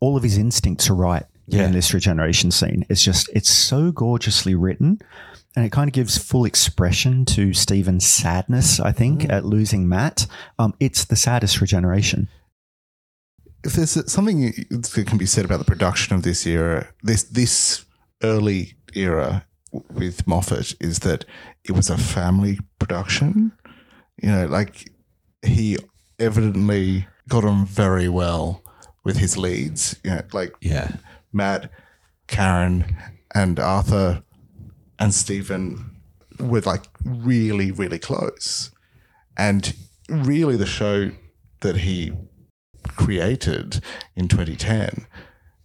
[0.01, 1.64] all of his instincts are right Yeah.
[1.66, 2.84] in this regeneration scene.
[2.89, 5.01] It's just it's so gorgeously written.
[5.55, 9.32] And it kind of gives full expression to Steven's sadness, I think, Mm.
[9.32, 10.26] at losing Matt.
[10.59, 12.28] Um, it's the saddest regeneration.
[13.65, 17.85] If there's something that can be said about the production of this era, this this
[18.23, 19.45] early era
[19.91, 21.25] with Moffat is that
[21.65, 23.53] it was a family production.
[24.23, 24.91] You know, like
[25.45, 25.77] he
[26.19, 28.63] evidently got on very well
[29.05, 29.97] with his leads.
[30.05, 30.97] You know, like Yeah.
[31.33, 31.71] Matt,
[32.27, 32.97] Karen,
[33.35, 34.23] and Arthur
[34.99, 35.97] and Steven
[36.39, 38.71] were like really, really close.
[39.37, 39.75] And
[40.09, 41.11] really, the show
[41.61, 42.13] that he
[42.97, 43.80] created
[44.14, 45.07] in 2010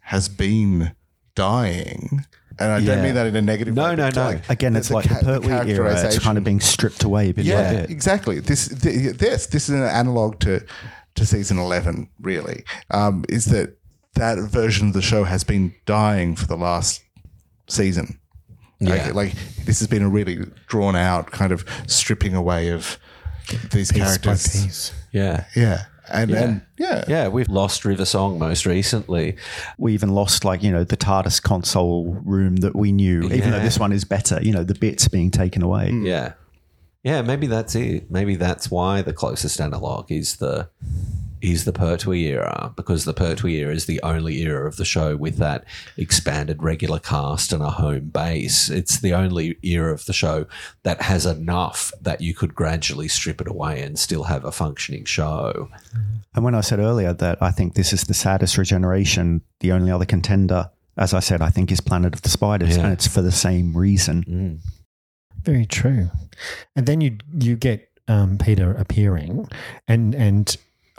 [0.06, 0.94] has been
[1.36, 2.26] dying.
[2.60, 2.96] And I Yeah.
[2.96, 3.96] don't mean that in a negative No, way.
[3.96, 4.24] no, no.
[4.26, 6.00] like Again, it's like the ca- Pertwee era.
[6.06, 7.90] It's kind of being stripped away yeah, bit.
[7.90, 8.40] exactly.
[8.40, 10.62] This, this, this is an analog to
[11.16, 12.10] to season eleven.
[12.20, 13.78] Really, um, is that
[14.16, 17.02] that version of the show has been dying for the last
[17.68, 18.20] season.
[18.80, 19.12] Yeah.
[19.14, 19.34] like
[19.66, 22.98] this has been a really drawn out kind of stripping away of
[23.72, 24.92] these piece characters.
[25.12, 25.46] Yeah.
[25.56, 25.84] Yeah,
[26.14, 29.38] and and yeah, Yeah, we've lost River Song most recently.
[29.78, 33.60] We even lost, like, you know, the TARDIS console room that we knew, even though
[33.60, 35.92] this one is better, you know, the bits being taken away.
[35.92, 36.06] Mm.
[36.06, 36.34] Yeah.
[37.04, 38.12] Yeah, maybe that's it.
[38.12, 40.70] Maybe that's why the closest analog is the
[41.42, 45.16] is the Pertwee era because the Pertwee era is the only era of the show
[45.16, 45.66] with that
[45.98, 48.70] expanded regular cast and a home base.
[48.70, 50.46] It's the only era of the show
[50.84, 55.06] that has enough that you could gradually strip it away and still have a functioning
[55.06, 55.70] show.
[56.34, 59.92] And when I said earlier that I think this is the saddest regeneration, the only
[59.92, 62.84] other contender, as I said, I think is Planet of the Spiders, Yeah.
[62.86, 64.24] and it's for the same reason.
[64.24, 64.60] Mm.
[65.44, 66.10] Very true.
[66.76, 69.48] And then you you get um, Peter appearing,
[69.88, 70.56] and and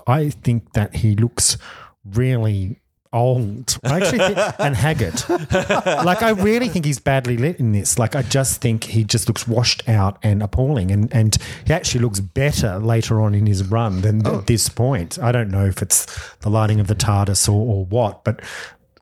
[0.06, 1.58] I think that he looks
[2.04, 2.80] really
[3.12, 3.78] old.
[3.84, 5.28] I actually think, and haggard.
[5.28, 7.98] like I really think he's badly lit in this.
[7.98, 11.36] Like I just think he just looks washed out and appalling, and and
[11.66, 14.38] he actually looks better later on in his run than oh.
[14.38, 15.18] at this point.
[15.18, 18.40] I don't know if it's the lighting of the TARDIS or, or what, but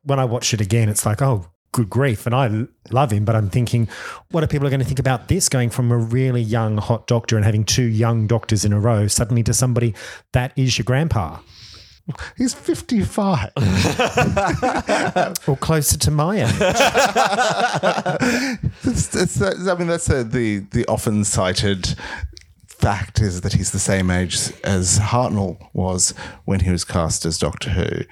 [0.02, 2.26] when I watch it again, it's like, oh, good grief.
[2.26, 3.88] And I love him, but I'm thinking,
[4.30, 7.36] what are people going to think about this going from a really young, hot doctor
[7.36, 9.94] and having two young doctors in a row suddenly to somebody
[10.32, 11.38] that is your grandpa
[12.36, 13.50] he's fifty five.
[15.46, 16.48] or closer to my age?
[18.84, 21.94] it's, it's, I mean, that's a, the the often cited
[22.66, 26.14] fact is that he's the same age as Hartnell was
[26.44, 28.04] when he was cast as Doctor Who.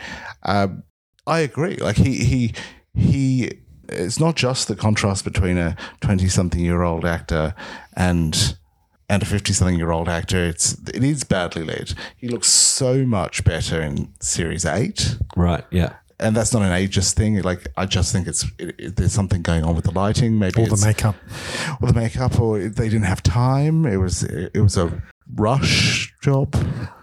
[0.43, 0.83] Um,
[1.27, 1.77] I agree.
[1.77, 2.55] Like he he
[2.99, 3.53] he.
[3.91, 7.55] It's not just the contrast between a twenty-something-year-old actor
[7.97, 8.57] and
[9.09, 10.45] and a fifty-something-year-old actor.
[10.45, 11.95] It's it is badly lit.
[12.17, 15.65] He looks so much better in series eight, Right.
[15.71, 15.95] Yeah.
[16.21, 17.41] and that's not an ageist thing.
[17.41, 20.61] Like I just think it's it, it, there's something going on with the lighting, maybe
[20.61, 21.15] All the it's- makeup.
[21.81, 23.87] or the makeup, or they didn't have time.
[23.87, 25.03] It was it was a
[25.35, 26.55] rush job.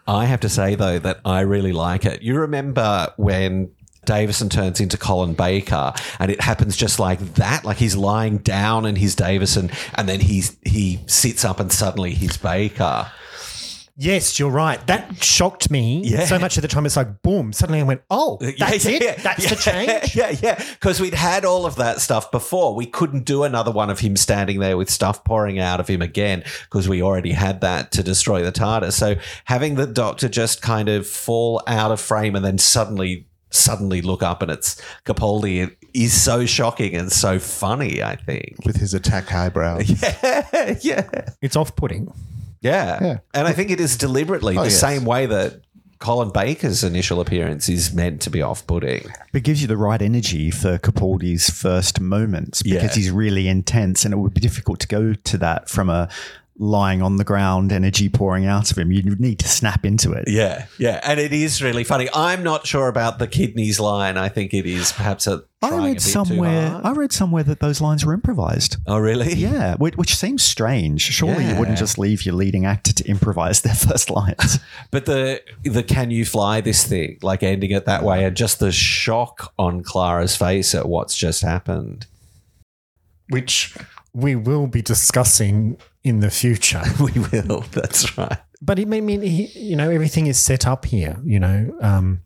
[0.08, 2.22] I have to say though that I really like it.
[2.22, 3.72] You remember when
[4.06, 8.86] Davison turns into Colin Baker and it happens just like that like he's lying down
[8.86, 13.12] and he's Davison and then he's he sits up and suddenly he's Baker.
[13.98, 14.86] Yes, you're right.
[14.88, 16.26] That shocked me Yeah.
[16.26, 16.86] so much at the time.
[16.86, 17.54] It's like, boom.
[17.54, 19.02] Suddenly I went, oh, that's Yeah, it.
[19.04, 20.16] yeah, that's yeah, the change.
[20.18, 20.66] Yeah, yeah.
[20.74, 22.76] Because we'd had all of that stuff before.
[22.76, 26.02] We couldn't do another one of him standing there with stuff pouring out of him
[26.02, 28.92] again because we already had that to destroy the TARDIS.
[28.92, 34.02] So having the Doctor just kind of fall out of frame and then suddenly suddenly
[34.02, 38.56] look up and it's Capaldi is so shocking and so funny, I think.
[38.66, 39.90] with his attack eyebrows.
[40.24, 41.30] Yeah, yeah.
[41.42, 42.12] It's off putting.
[42.62, 43.00] Yeah.
[43.02, 43.18] Yeah.
[43.34, 44.80] And I think it is deliberately Oh, the yes.
[44.80, 45.62] same way that
[46.00, 49.04] Colin Baker's initial appearance is meant to be off putting.
[49.32, 52.94] But it gives you the right energy for Capaldi's first moments because Yeah.
[52.94, 56.10] he's really intense and it would be difficult to go to that from a
[56.58, 58.90] lying on the ground energy pouring out of him.
[58.92, 60.24] You need to snap into it.
[60.28, 62.08] Yeah, yeah, and it is really funny.
[62.14, 64.16] I'm not sure about the kidneys line.
[64.18, 65.44] I think it is perhaps a.
[65.62, 66.70] I trying a read bit too somewhere.
[66.70, 66.86] hard.
[66.86, 68.78] I read somewhere that those lines were improvised.
[68.88, 69.34] oh, really?
[69.34, 71.02] Yeah, which, which seems strange.
[71.02, 71.54] Surely Yeah.
[71.54, 74.60] you wouldn't just leave your leading actor to improvise their first lines.
[74.92, 78.60] But the the can you fly this thing like ending it that way, and just
[78.60, 82.06] the shock on Clara's face at what's just happened.
[83.30, 83.76] which
[84.14, 86.84] we will be discussing in the future.
[87.00, 87.62] We will.
[87.72, 88.38] That's right.
[88.62, 91.18] but it, I mean, he, you know, everything is set up here.
[91.26, 92.22] You know, um,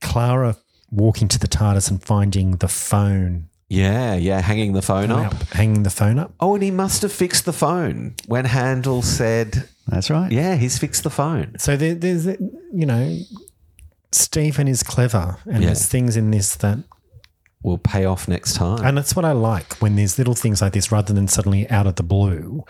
[0.00, 0.56] Clara
[0.90, 4.40] walking to the TARDIS and finding the phone, Yeah, yeah.
[4.40, 5.34] Hanging the phone up.
[5.52, 6.32] hanging the phone up.
[6.40, 10.30] Oh, and he must have fixed the phone when Handles said, That's right.
[10.32, 13.18] "Yeah, he's fixed the phone." So there, there's, you know,
[14.12, 15.66] Steven is clever, and Yeah.
[15.68, 16.78] there's things in this that,
[17.62, 18.84] Will pay off next time.
[18.84, 21.86] and that's what I like when there's little things like this, rather than suddenly out
[21.86, 22.64] of the blue,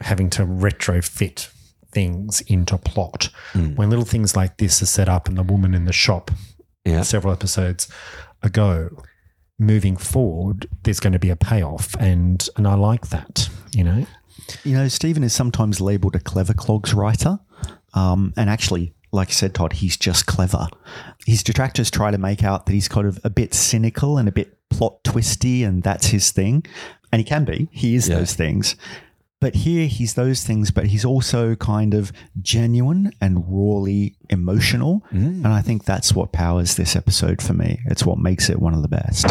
[0.00, 1.50] having to retrofit
[1.92, 3.28] things into plot.
[3.76, 6.30] When little things like this are set up, and the woman in the shop
[6.84, 7.02] yeah.
[7.02, 7.88] several episodes
[8.42, 8.90] ago.
[9.58, 13.48] Moving forward, there's going to be a payoff, and and I like that.
[13.72, 14.06] You know,
[14.64, 17.38] You know, Steven is sometimes labeled a clever clogs writer.
[17.94, 20.66] Um, and actually, like you said, Todd, he's just clever.
[21.26, 24.32] His detractors try to make out that he's kind of a bit cynical and a
[24.32, 26.64] bit plot twisty, and that's his thing.
[27.12, 27.68] And he can be.
[27.70, 28.16] He is Yeah.
[28.18, 28.74] those things.
[29.38, 35.04] But here he's those things, but he's also kind of genuine and rawly emotional.
[35.12, 35.44] Mm.
[35.44, 37.80] And I think that's what powers this episode for me.
[37.86, 39.26] It's what makes it one of the best.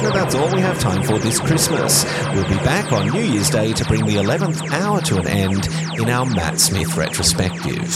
[0.00, 2.04] Listener, that's all we have time for this Christmas.
[2.34, 5.68] We'll be back on New Year's Day to bring the 11th hour to an end
[5.98, 7.92] in our Matt Smith retrospective.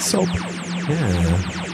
[0.00, 0.22] So
[0.88, 1.66] Yeah.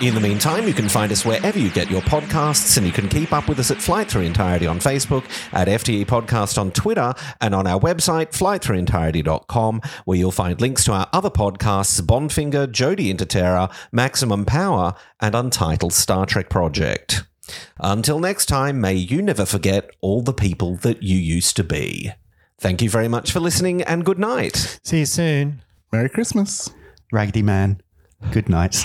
[0.00, 3.08] In the meantime, you can find us wherever you get your podcasts, and you can
[3.08, 7.14] keep up with us at Flight Through Entirety on Facebook, at FTE Podcast on Twitter,
[7.40, 13.12] and on our website, flightthroughentirety.com, where you'll find links to our other podcasts, Bondfinger, Jodie
[13.12, 17.24] Interterra, Maximum Power, and Untitled Star Trek Project.
[17.78, 22.12] Until next time, may you never forget all the people that you used to be.
[22.58, 24.78] Thank you very much for listening, and good night.
[24.82, 25.62] see you soon.
[25.92, 26.70] Merry Christmas.
[27.12, 27.80] Raggedy Man,
[28.32, 28.84] good night.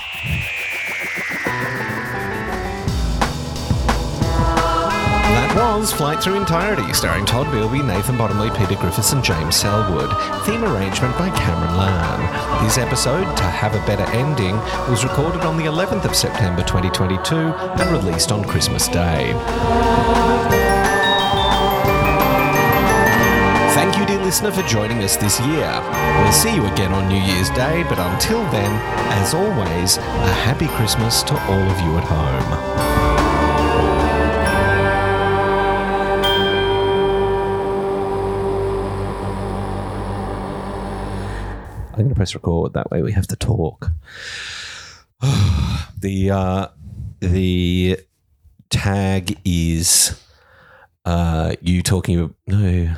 [5.55, 10.09] Was Flight Through Entirety, starring Todd Bilby, Nathan Bottomley, Peter Griffiths, and James Selwood.
[10.45, 12.63] Theme arrangement by Cameron Lamb.
[12.63, 14.55] This episode, To Have a Better Ending,
[14.89, 19.33] was recorded on the 11th of September 2022 and released on Christmas Day.
[23.73, 25.81] Thank you, dear listener, for joining us this year.
[26.23, 28.71] We'll see you again on New Year's Day, but until then,
[29.21, 33.02] as always, a happy Christmas to all of you at home.
[41.93, 42.73] I'm going to press record.
[42.73, 43.91] That way we have to talk.
[45.99, 46.67] the uh,
[47.19, 47.99] the
[48.69, 50.19] tag is
[51.05, 52.33] uh, you talking.
[52.47, 52.95] No,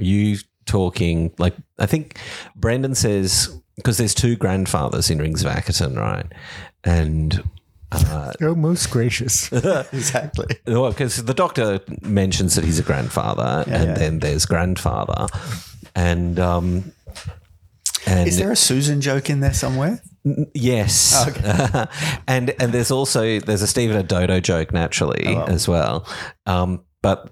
[0.00, 2.18] you talking like I think
[2.56, 6.26] Brendan says because there's two grandfathers in Rings of Akhaten, right?
[6.82, 7.44] And
[7.92, 9.52] oh, most gracious.
[9.52, 10.58] exactly.
[10.66, 13.94] Well, because the doctor mentions that he's a grandfather, and yeah.
[13.94, 15.28] then there's grandfather,
[15.94, 16.92] and um,
[18.06, 20.02] and Is there a Susan joke in there somewhere?
[20.54, 21.28] yes,
[22.26, 26.06] and and there's also there's a Steven and Dodo joke naturally as well,
[26.46, 27.30] um, but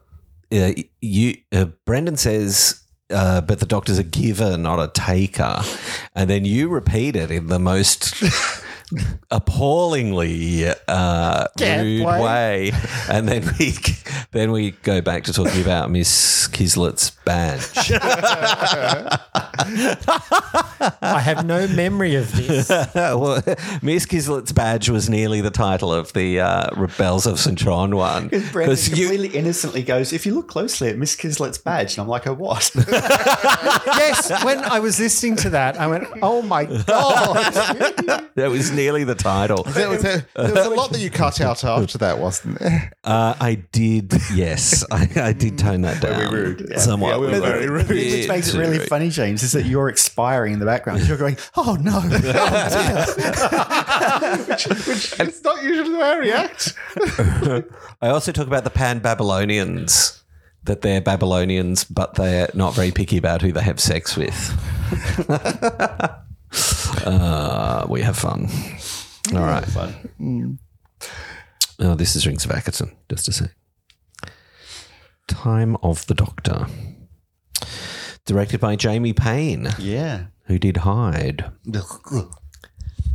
[0.53, 2.79] uh, you uh, Brendan says.
[3.11, 5.61] Uh, but the doctor's a giver, not a taker.
[6.15, 8.23] And then you repeat it in the most
[9.31, 12.73] appallingly uh, rude way.
[13.09, 13.75] And then we
[14.33, 17.91] then we go back to talking about Miss Kizlet's badge.
[21.03, 22.69] I have no memory of this.
[22.95, 23.43] well,
[23.83, 27.59] Miss Kizlet's badge was nearly the title of the uh, Bells of St.
[27.59, 28.29] John one.
[28.29, 32.03] Brandon Because you, completely innocently goes, if you look closely at Miss Kizlet's badge, and
[32.03, 32.71] I'm like, oh, what?
[32.89, 36.83] yes, when I was listening to that, I went, "Oh my god!"
[38.35, 39.65] that was nearly the title.
[39.73, 42.93] There was, a, there was a lot that you cut out after that, wasn't there?
[43.03, 46.33] Uh, I did, yes, I, I did tone that down.
[46.33, 46.79] rude, yeah.
[46.79, 47.11] Somewhat.
[47.11, 47.89] Yeah, we were very rude.
[47.89, 51.07] Which makes it really funny, James, is that you're expiring in the background.
[51.09, 52.01] You're going, oh no.
[54.47, 56.75] Which It's not usually the way I react.
[58.03, 60.23] I also talk about the Pan Babylonians,
[60.65, 64.37] that they're Babylonians, but they're not very picky about who they have sex with.
[67.05, 68.49] Uh, we have fun.
[69.35, 69.65] All right.
[69.65, 70.59] Fun.
[71.79, 73.47] Oh, this is Rings of Akhaten, just to say.
[75.29, 76.67] Time of the Doctor.
[78.27, 80.27] Directed by Jamie Payne, Yeah.
[80.45, 81.51] who did Hide.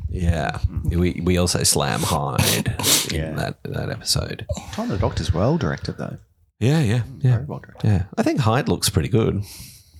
[0.09, 0.59] Yeah.
[0.85, 2.75] We, we also slam Hide
[3.11, 3.29] Yeah.
[3.29, 4.47] in that, that episode.
[4.71, 6.17] Time of the Doctor's well directed, though.
[6.59, 7.31] Yeah, yeah, yeah.
[7.33, 7.88] Very well directed.
[7.88, 8.03] Yeah.
[8.17, 9.43] I think Hide looks pretty good.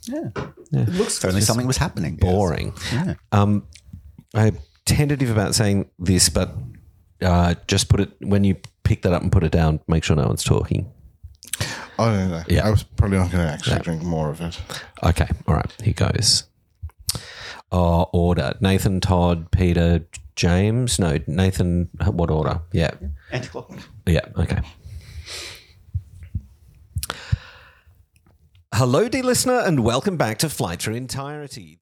[0.08, 0.30] Yeah.
[0.72, 2.16] It looks if only something was happening.
[2.16, 2.74] Boring.
[2.91, 3.16] Yeah.
[3.32, 3.68] Um,
[4.34, 6.53] I'm tentative about saying this, but
[7.22, 10.16] uh, just put it when you pick that up and put it down, make sure
[10.16, 10.91] no one's talking.
[11.99, 12.43] Oh, no, no.
[12.47, 12.68] Yeah.
[12.68, 14.60] I was probably not going to actually drink more of it.
[15.03, 15.28] Okay.
[15.47, 15.82] All right.
[15.84, 16.43] Here goes.
[17.72, 18.53] Oh, order.
[18.62, 20.05] Nathan, Todd, Peter,
[20.36, 20.99] James.
[20.99, 21.89] No, Nathan.
[22.05, 22.62] What order?
[22.72, 22.91] Yeah.
[23.32, 23.82] Anti-clockwise.
[24.05, 24.26] Yeah.
[24.38, 24.62] Okay.
[28.74, 31.76] Hello, dear listener, and welcome back to Flight Through Entirety.